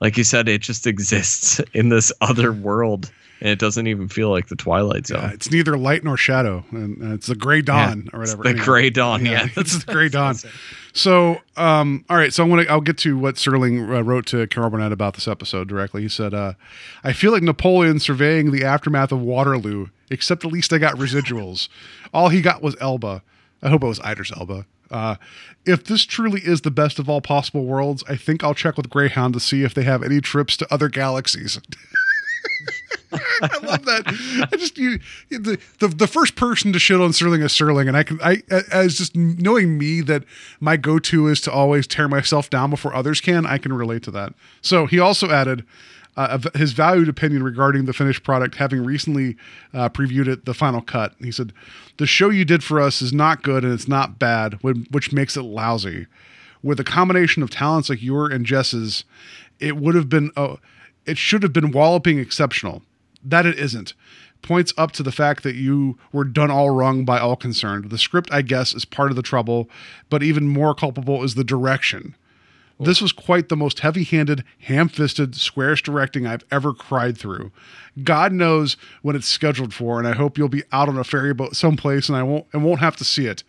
[0.00, 3.10] like you said it just exists in this other world
[3.42, 5.18] and it doesn't even feel like the Twilight Zone.
[5.24, 8.44] Uh, it's neither light nor shadow, and uh, it's the gray dawn or whatever.
[8.44, 8.64] The Anyway.
[8.64, 9.48] gray dawn, yeah.
[9.56, 10.36] it's the gray dawn.
[10.94, 12.32] So, um, all right.
[12.32, 15.26] So I'm gonna I'll get to what Serling uh, wrote to Carol Burnett about this
[15.26, 16.02] episode directly.
[16.02, 16.52] He said, uh,
[17.02, 21.68] "I feel like Napoleon surveying the aftermath of Waterloo, except at least I got residuals.
[22.14, 23.22] All he got was Elba.
[23.62, 25.16] I hope it was Idris Elba." Uh,
[25.64, 28.90] if this truly is the best of all possible worlds, I think I'll check with
[28.90, 31.58] Greyhound to see if they have any trips to other galaxies.
[33.42, 34.48] I love that.
[34.52, 34.98] I just you,
[35.28, 38.42] the, the the first person to shit on Serling is Serling, and I can I
[38.70, 40.24] as just knowing me that
[40.60, 43.44] my go to is to always tear myself down before others can.
[43.44, 44.34] I can relate to that.
[44.60, 45.64] So he also added.
[46.14, 49.34] Uh, his valued opinion regarding the finished product, having recently
[49.72, 51.14] uh, previewed it, the final cut.
[51.18, 51.54] He said,
[51.96, 55.38] "The show you did for us is not good and it's not bad, which makes
[55.38, 56.06] it lousy.
[56.62, 59.04] With a combination of talents like your and Jess's,
[59.58, 60.58] it would have been oh,
[61.06, 62.82] it should have been walloping exceptional.
[63.24, 63.94] That it isn't.
[64.42, 67.90] Points up to the fact that you were done all wrong by all concerned.
[67.90, 69.70] The script, I guess, is part of the trouble,
[70.10, 72.16] but even more culpable is the direction.
[72.80, 72.84] Oh.
[72.84, 77.52] This was quite the most heavy handed, ham fisted, squarish directing I've ever cried through.
[78.02, 81.32] God knows when it's scheduled for, and I hope you'll be out on a ferry
[81.32, 83.44] boat someplace and I won't and won't have to see it.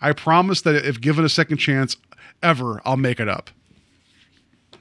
[0.00, 1.96] I promise that if given a second chance
[2.42, 3.50] ever, I'll make it up.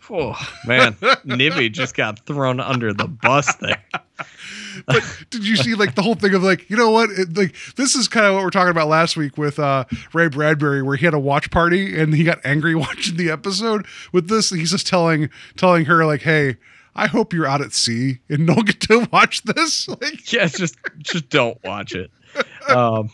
[0.10, 0.36] Oh
[0.66, 0.94] man,
[1.26, 3.84] Nyby just got thrown under the bus there.
[4.86, 7.56] but did you see like the whole thing of like you know what it, like
[7.76, 9.84] this is kind of what we're talking about last week with uh
[10.14, 13.86] ray bradbury where he had a watch party and he got angry watching the episode
[14.12, 16.56] with this he's just telling telling her like hey
[16.96, 20.76] i hope you're out at sea and don't get to watch this like Yeah, just
[21.00, 22.12] just don't watch it.
[22.70, 23.10] Um,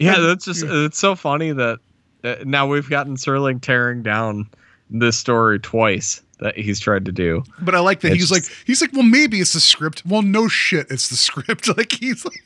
[0.00, 1.78] yeah, that's just it's so funny that
[2.24, 4.48] uh, now we've gotten Serling tearing down
[4.90, 7.42] this story twice that he's tried to do.
[7.60, 10.22] but i like that It's he's like he's like well maybe it's the script well
[10.22, 12.42] no shit it's the script like he's like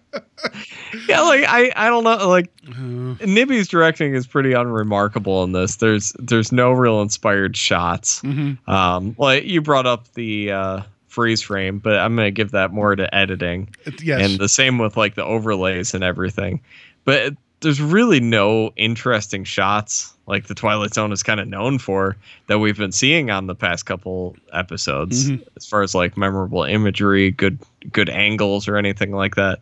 [1.08, 5.76] Yeah, like I I don't know like Nyby's directing is pretty unremarkable in this.
[5.76, 8.22] There's there's no real inspired shots.
[8.22, 8.70] Mm-hmm.
[8.70, 12.94] Um, like you brought up the uh, freeze frame, but I'm gonna give that more
[12.96, 13.68] to editing.
[14.02, 16.60] yes and the same with like the overlays and everything
[17.04, 21.78] but it- there's really no interesting shots like the twilight zone is kind of known
[21.78, 22.16] for
[22.46, 25.42] that we've been seeing on the past couple episodes Mhm.
[25.56, 27.58] as far as like memorable imagery good
[27.92, 29.60] good angles or anything like that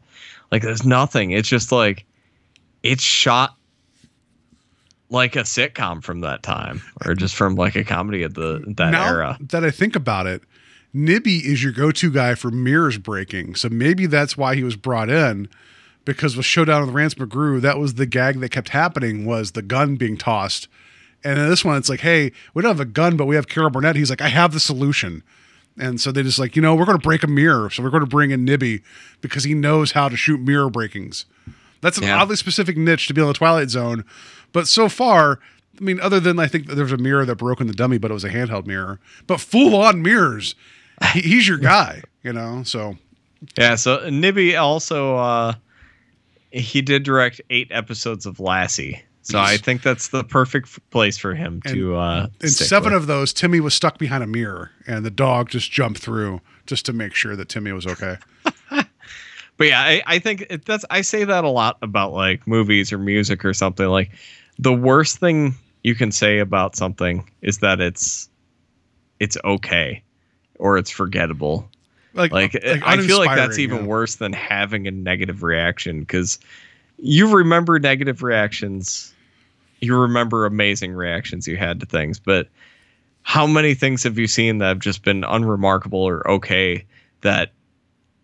[0.53, 2.05] like there's nothing it's just like
[2.83, 3.55] it's shot
[5.09, 8.91] like a sitcom from that time or just from like a comedy of the that
[8.91, 10.43] now era that I think about it,
[10.95, 13.55] Nyby is your go-to guy for mirrors breaking.
[13.55, 15.47] So maybe that's why he was brought in.
[16.07, 19.61] Because with Showdown with Rance McGrew, that was the gag that kept happening was the
[19.61, 20.69] gun being tossed.
[21.25, 23.49] And in this one, it's like, hey, we don't have a gun, but we have
[23.49, 23.97] Carol Burnett.
[23.97, 25.23] He's like, I have the solution.
[25.79, 27.69] And so they just like, you know, we're going to break a mirror.
[27.69, 28.83] So we're going to bring in Nyby
[29.21, 31.27] because he knows how to shoot mirror breakings.
[31.83, 32.23] That's an Yeah.
[32.23, 34.05] oddly specific niche to be on the Twilight Zone.
[34.53, 35.41] But so far,
[35.79, 37.75] I mean, other than I think that there was a mirror that broke in the
[37.75, 39.01] dummy, but it was a handheld mirror.
[39.27, 40.55] But full on mirrors,
[41.13, 42.63] he's your guy, you know?
[42.63, 42.97] So
[43.59, 45.55] Yeah, so Nyby also uh
[46.57, 49.03] he did direct eight episodes of Lassie.
[49.23, 53.03] So I think that's the perfect place for him to uh in stick seven with.
[53.03, 56.87] of those, Timmy was stuck behind a mirror and the dog just jumped through just
[56.87, 58.19] to make sure that Timmy was okay.
[59.57, 62.93] But yeah, I, I think it, that's I say that a lot about like movies
[62.93, 63.87] or music or something.
[63.87, 64.11] Like
[64.59, 68.29] the worst thing you can say about something is that it's
[69.19, 70.03] it's okay
[70.59, 71.69] or it's forgettable.
[72.17, 73.85] Like, like, I feel like that's even yeah.
[73.85, 76.39] worse than having a negative reaction because
[76.99, 79.13] you remember negative reactions
[79.81, 82.49] you remember amazing reactions you had to things but
[83.23, 86.85] how many things have you seen that have just been unremarkable or okay
[87.21, 87.53] that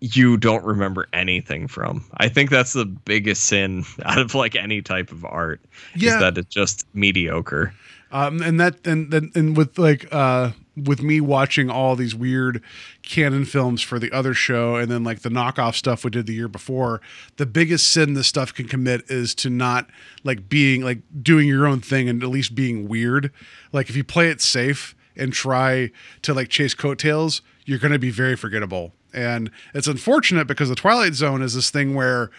[0.01, 4.81] you don't remember anything from i think that's the biggest sin out of like any
[4.81, 5.61] type of art
[5.95, 6.15] Yeah.
[6.15, 7.75] is that it's just mediocre
[8.11, 12.63] Um, and that and, and and with like uh with me watching all these weird
[13.03, 16.35] canon films for the other show and then like the knockoff stuff we did the
[16.35, 17.01] year before,
[17.37, 19.89] the biggest sin this stuff can commit is to not
[20.25, 23.31] like being like doing your own thing and at least being weird.
[23.73, 25.91] Like if you play it safe and try
[26.23, 28.93] to like chase coattails, you're going to be very forgettable.
[29.13, 32.31] And it's unfortunate because the Twilight Zone is this thing where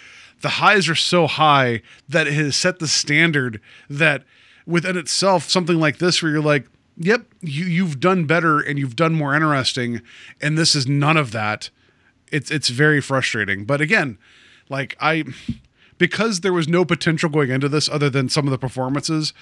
[0.42, 4.24] the highs are so high that it has set the standard that
[4.66, 6.68] within itself, something like this, where you're like,
[6.98, 10.02] yep, you, you've done better and you've done more interesting,
[10.42, 11.70] and this is none of that.
[12.32, 13.66] It's it's very frustrating.
[13.66, 14.18] But again,
[14.70, 15.24] like I
[15.98, 19.34] because there was no potential going into this other than some of the performances,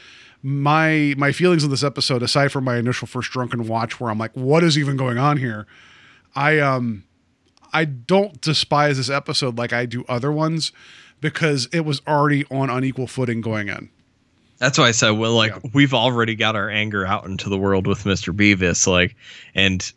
[0.42, 4.18] my my feelings of this episode, aside from my initial first drunken watch where I'm
[4.18, 5.68] like, what is even going on here?
[6.36, 7.04] I um
[7.74, 10.72] I don't despise this episode like I do other ones
[11.22, 13.90] because it was already on unequal footing going in.
[14.62, 15.70] That's why I said, well, like Yeah.
[15.74, 18.34] we've already got our anger out into the world with Mr.
[18.36, 19.16] Bevis, like,
[19.56, 19.92] and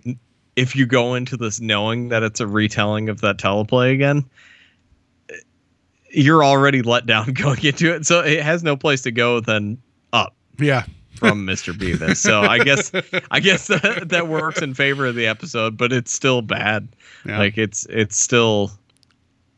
[0.56, 4.24] if you go into this knowing that it's a retelling of that teleplay again,
[6.10, 8.06] you're already let down going into it.
[8.06, 9.76] So it has no place to go than
[10.14, 10.84] up Yeah.
[11.16, 11.76] from Mr.
[11.78, 12.20] Bevis.
[12.20, 12.90] So I guess
[13.30, 16.88] I guess that, that works in favor of the episode, but it's still bad.
[17.26, 17.38] Yeah.
[17.38, 18.70] Like it's it's still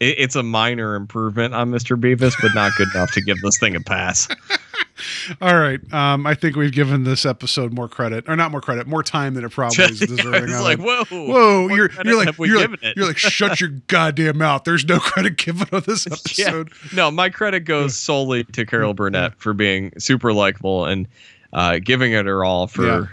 [0.00, 2.00] it, it's a minor improvement on Mr.
[2.00, 4.28] Bevis, but not good enough to give this thing a pass.
[5.40, 5.80] All right.
[5.92, 9.34] Um, I think we've given this episode more credit, or not more credit, more time
[9.34, 10.44] than it probably is deserving.
[10.44, 10.60] it's of.
[10.62, 14.64] like whoa, Whoa, you're you're like you're like, you're like shut your goddamn mouth.
[14.64, 16.46] There's no credit given on this Yeah.
[16.48, 16.72] episode.
[16.94, 21.06] No, my credit goes solely to Carol Burnett for being super likable and
[21.52, 23.10] uh, giving it her all for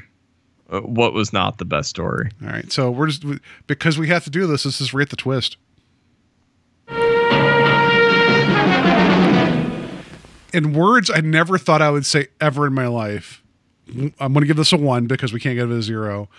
[0.69, 2.29] uh, what was not the best story.
[2.41, 2.71] All right.
[2.71, 3.23] So we're just
[3.67, 4.63] because we have to do this.
[4.63, 5.57] This is rate the twist.
[10.53, 13.41] In words I never thought I would say ever in my life.
[13.89, 16.29] I'm going to give this a one because we can't give it a zero.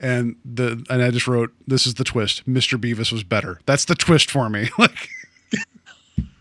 [0.00, 2.48] And the and I just wrote this is the twist.
[2.48, 2.80] Mr.
[2.80, 3.60] Bevis was better.
[3.66, 4.68] That's the twist for me.
[4.78, 5.08] like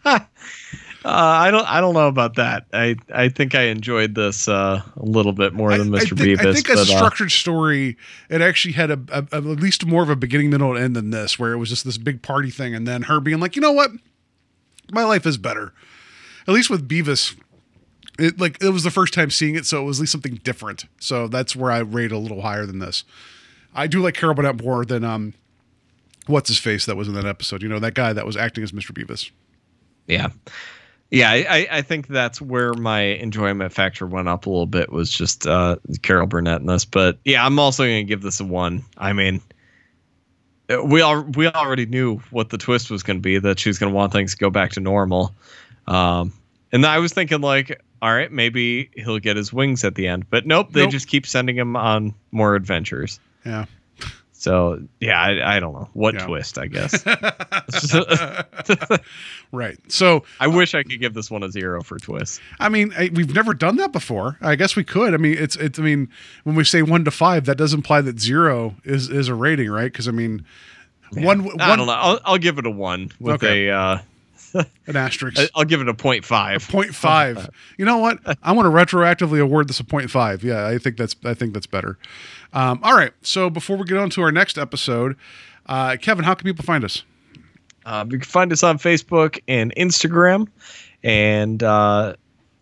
[1.05, 1.69] Uh, I don't.
[1.69, 2.65] I don't know about that.
[2.71, 2.95] I.
[3.13, 6.13] I think I enjoyed this uh, a little bit more than I, Mr.
[6.13, 6.45] I think, Bevis.
[6.45, 7.97] I think as a but, uh, structured story,
[8.29, 10.95] it actually had a, a, a- at least more of a beginning, middle, and end
[10.95, 13.57] than this, where it was just this big party thing, and then her being like,
[13.57, 13.91] you know what,
[14.93, 15.73] my life is better.
[16.47, 17.35] At least with Bevis,
[18.19, 20.35] it like it was the first time seeing it, so it was at least something
[20.43, 20.85] different.
[20.99, 23.03] So that's where I rate a little higher than this.
[23.73, 25.33] I do like Carol Burnett more than um,
[26.27, 27.61] what's his face that was in that episode.
[27.63, 28.93] You know that guy that was acting as Mr.
[28.93, 29.31] Bevis.
[30.07, 30.27] yeah,
[31.09, 31.31] yeah.
[31.31, 34.91] I, I- think that's where my enjoyment factor went up a little bit.
[34.91, 38.45] Was just uh, Carol Burnett in this, but yeah, I'm also to give this a
[38.45, 38.83] one.
[38.97, 39.41] I mean.
[40.85, 43.77] We all we already knew what the twist was going to be that she was
[43.77, 45.35] going to want things to go back to normal,
[45.87, 46.33] um,
[46.71, 50.29] and I was thinking like, all right, maybe he'll get his wings at the end,
[50.29, 50.91] but nope, they Nope.
[50.91, 53.19] just keep sending him on more adventures.
[53.45, 53.65] Yeah.
[54.31, 56.25] So yeah, I, I don't know what Yeah.
[56.25, 56.57] twist.
[56.57, 57.03] I guess
[59.51, 59.77] Right.
[59.87, 62.41] So I wish I could give this one a zero for twist.
[62.59, 64.37] I mean, I, we've never done that before.
[64.41, 65.13] I guess we could.
[65.13, 65.79] I mean, it's it's.
[65.79, 66.09] I mean,
[66.43, 69.69] when we say one to five, that does imply that zero is is a rating,
[69.69, 69.91] right?
[69.91, 70.43] Because I mean,
[71.11, 71.93] one one I don't know.
[71.93, 73.67] I'll, I'll give it a one with Okay.
[73.67, 73.77] a.
[73.77, 73.97] Uh,
[74.87, 75.49] an asterisk.
[75.55, 76.67] I'll give it a point five.
[76.67, 77.49] Point five.
[77.77, 78.19] You know what?
[78.43, 80.43] I want to retroactively award this a point five.
[80.43, 81.97] Yeah, I think that's I think that's better.
[82.53, 83.11] Um, all right.
[83.21, 85.15] So before we get on to our next episode,
[85.65, 87.03] uh, Kevin, how can people find us?
[87.85, 90.47] Um, you can find us on Facebook and Instagram,
[91.03, 92.15] and uh,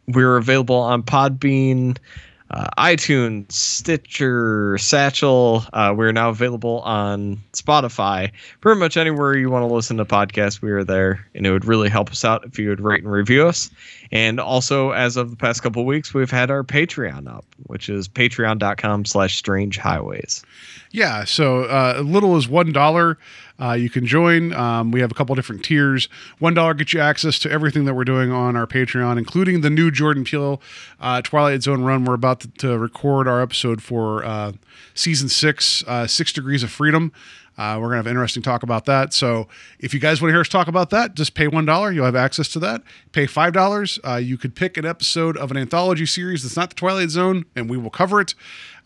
[0.08, 1.98] we're available on Podbean,
[2.52, 5.66] uh, iTunes, Stitcher, Satchel.
[5.72, 8.32] Uh, we're now available on Spotify.
[8.60, 11.66] Pretty much anywhere you want to listen to podcasts, we are there, and it would
[11.66, 13.72] really help us out if you would rate and review us.
[14.12, 18.10] And also, as of the past couple weeks, we've had our Patreon up, which is
[18.10, 20.44] patreon.com slash strange highways.
[20.92, 23.18] Yeah, so uh, little as one dollar,
[23.62, 24.54] uh, you can join.
[24.54, 26.10] Um, we have a couple different tiers.
[26.40, 29.70] One dollar gets you access to everything that we're doing on our Patreon, including the
[29.70, 30.62] new Jordan Peele
[31.00, 32.06] uh, Twilight Zone run.
[32.06, 34.54] We're about to, to record our episode for uh,
[34.94, 37.12] season six, uh, Six Degrees of Freedom.
[37.62, 39.14] Uh, we're gonna have an interesting talk about that.
[39.14, 39.48] So
[39.78, 41.92] if you guys want to hear us talk about that, just pay one dollar.
[41.92, 42.82] You'll have access to that.
[43.12, 44.00] Pay five dollars.
[44.04, 47.46] Uh, you could pick an episode of an anthology series that's not the Twilight Zone,
[47.56, 48.34] and we will cover it.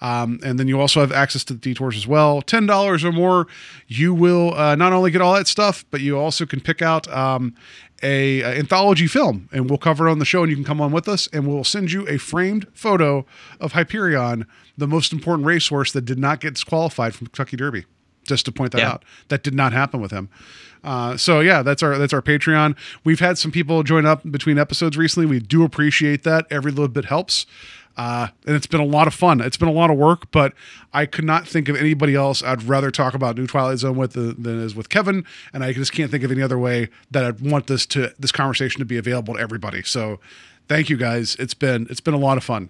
[0.02, 2.42] Um, and then you also have access to the detours as well.
[2.42, 3.48] Ten dollars or more,
[3.88, 7.08] you will uh, not only get all that stuff, but you also can pick out
[7.08, 7.56] um,
[8.04, 10.42] a, a anthology film, and we'll cover it on the show.
[10.42, 13.26] And you can come on with us, and we'll send you a framed photo
[13.62, 14.46] of Hyperion,
[14.78, 17.86] the most important racehorse that did not get disqualified from Kentucky Derby.
[18.26, 18.92] Just to point that Yeah.
[18.92, 20.30] out, that did not happen with him.
[20.84, 22.76] Uh, so yeah, that's our that's our Patreon.
[23.04, 25.26] We've had some people join up between episodes recently.
[25.26, 26.46] We do appreciate that.
[26.52, 27.46] Every little bit helps.
[27.98, 29.40] Uh, and it's been a lot of fun.
[29.40, 30.52] It's been a lot of work, but
[30.94, 34.14] I could not think of anybody else I'd rather talk about New Twilight Zone with
[34.14, 35.24] than, than is with Kevin.
[35.54, 38.34] And I just can't think of any other way that I'd want this to this
[38.34, 39.82] conversation to be available to everybody.
[39.84, 40.20] So,
[40.68, 41.38] thank you guys.
[41.40, 42.70] It's been it's been a lot of fun.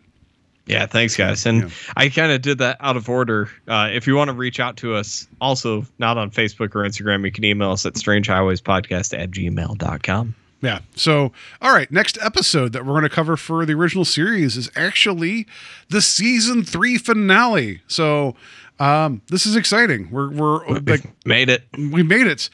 [0.67, 1.45] Yeah, thanks, guys.
[1.45, 1.69] And Yeah.
[1.95, 3.49] I kind of did that out of order.
[3.67, 7.23] Uh, if you want to reach out to us, also not on Facebook or Instagram,
[7.23, 10.35] you can email us at strangehighwayspodcast at gmail.com.
[10.61, 10.79] Yeah.
[10.95, 14.71] So, all right, next episode that we're going to cover for the original series is
[14.75, 15.45] actually
[15.89, 17.81] the season three finale.
[17.87, 18.35] So,
[18.79, 20.09] um, this is exciting.
[20.09, 21.63] We're we're like Made it.
[21.77, 22.49] we made it.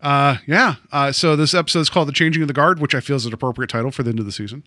[0.00, 0.76] Uh, yeah.
[0.92, 3.26] Uh, so this episode is called "The Changing of the Guard," which I feel is
[3.26, 4.62] an appropriate title for the end of the season.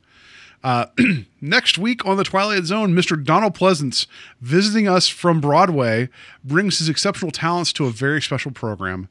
[0.64, 0.86] Uh,
[1.42, 3.22] next week on the Twilight Zone, Mr.
[3.22, 4.06] Donald Pleasence,
[4.42, 6.10] visiting us from Broadway,
[6.44, 9.10] brings his exceptional talents to a very special program.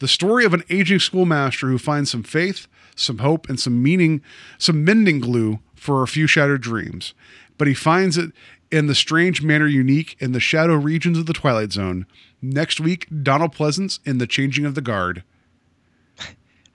[0.00, 2.66] The story of an aging schoolmaster who finds some faith,
[2.96, 4.20] some hope, and some meaning,
[4.58, 7.14] some mending glue for a few shattered dreams.
[7.56, 8.32] But he finds it
[8.70, 12.06] in the strange manner unique in the shadow regions of the Twilight Zone.
[12.40, 15.22] Next week, Donald Pleasence in The Changing of the Guard.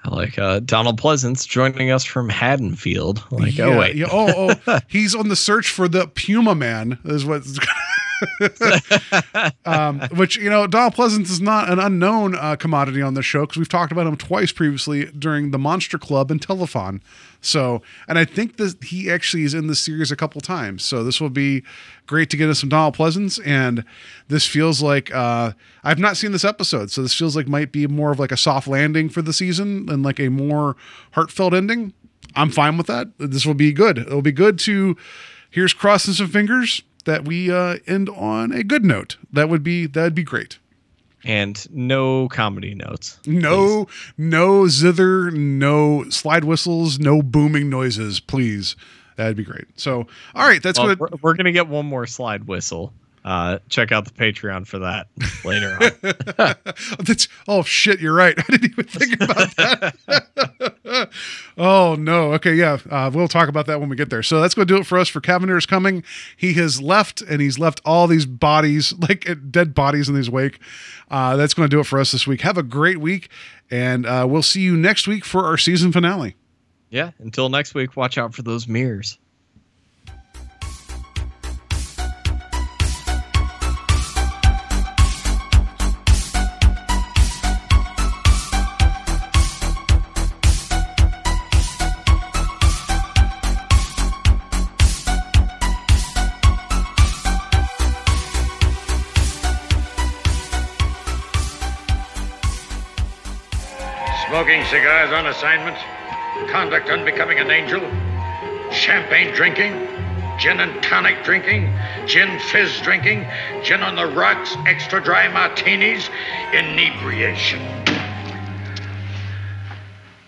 [0.03, 3.23] I like uh, Donald Pleasence joining us from Haddonfield.
[3.31, 3.95] Like, oh, wait.
[3.95, 7.43] yeah, oh, oh, he's on the search for the Puma Man, is what.
[9.65, 13.41] um, which you know, Donald Pleasence is not an unknown uh, commodity on the show
[13.41, 17.01] because we've talked about him twice previously during the Monster Club and Telethon.
[17.41, 20.83] So, and I think that he actually is in the series a couple times.
[20.83, 21.63] So this will be
[22.07, 23.83] great to get us some Donald Pleasence, and
[24.27, 25.53] this feels like uh,
[25.83, 28.37] I've not seen this episode, so this feels like might be more of like a
[28.37, 30.75] soft landing for the season and like a more
[31.11, 31.93] heartfelt ending.
[32.35, 33.07] I'm fine with that.
[33.17, 33.97] This will be good.
[33.97, 34.97] It'll be good to
[35.49, 39.17] here's crossing some fingers that we uh, end on a good note.
[39.33, 40.59] That would be that'd be great.
[41.23, 43.19] And no comedy notes.
[43.25, 43.87] No,
[44.17, 48.75] no zither, no slide whistles, no booming noises, please.
[49.15, 49.65] That'd be great.
[49.75, 50.05] So,
[50.35, 50.99] all right, that's Well, good.
[50.99, 52.93] we're, we're going to get one more slide whistle.
[53.27, 55.07] Uh, check out the Patreon for that
[55.43, 56.55] later on.
[57.03, 58.33] That's oh shit, you're right.
[58.37, 61.09] I didn't even think about that.
[61.57, 62.31] oh no.
[62.35, 62.77] Okay, yeah.
[62.89, 64.23] Uh, we'll talk about that when we get there.
[64.23, 66.05] So that's going to do it for us for Cavender's coming.
[66.37, 70.59] He has left, and he's left all these bodies, like dead bodies in his wake.
[71.11, 72.39] Uh, that's going to do it for us this week.
[72.41, 73.29] Have a great week,
[73.69, 76.37] and uh, we'll see you next week for our season finale.
[76.91, 77.11] yeah.
[77.19, 79.17] Until next week, watch out for those mirrors.
[104.77, 105.75] Cigars on assignment,
[106.51, 107.81] conduct unbecoming an angel,
[108.71, 109.73] champagne drinking,
[110.37, 111.73] gin and tonic drinking,
[112.05, 113.25] gin fizz drinking,
[113.63, 116.11] gin on the rocks, extra dry martinis,
[116.53, 117.59] inebriation.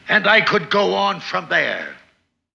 [0.07, 1.98] And I could go on from there.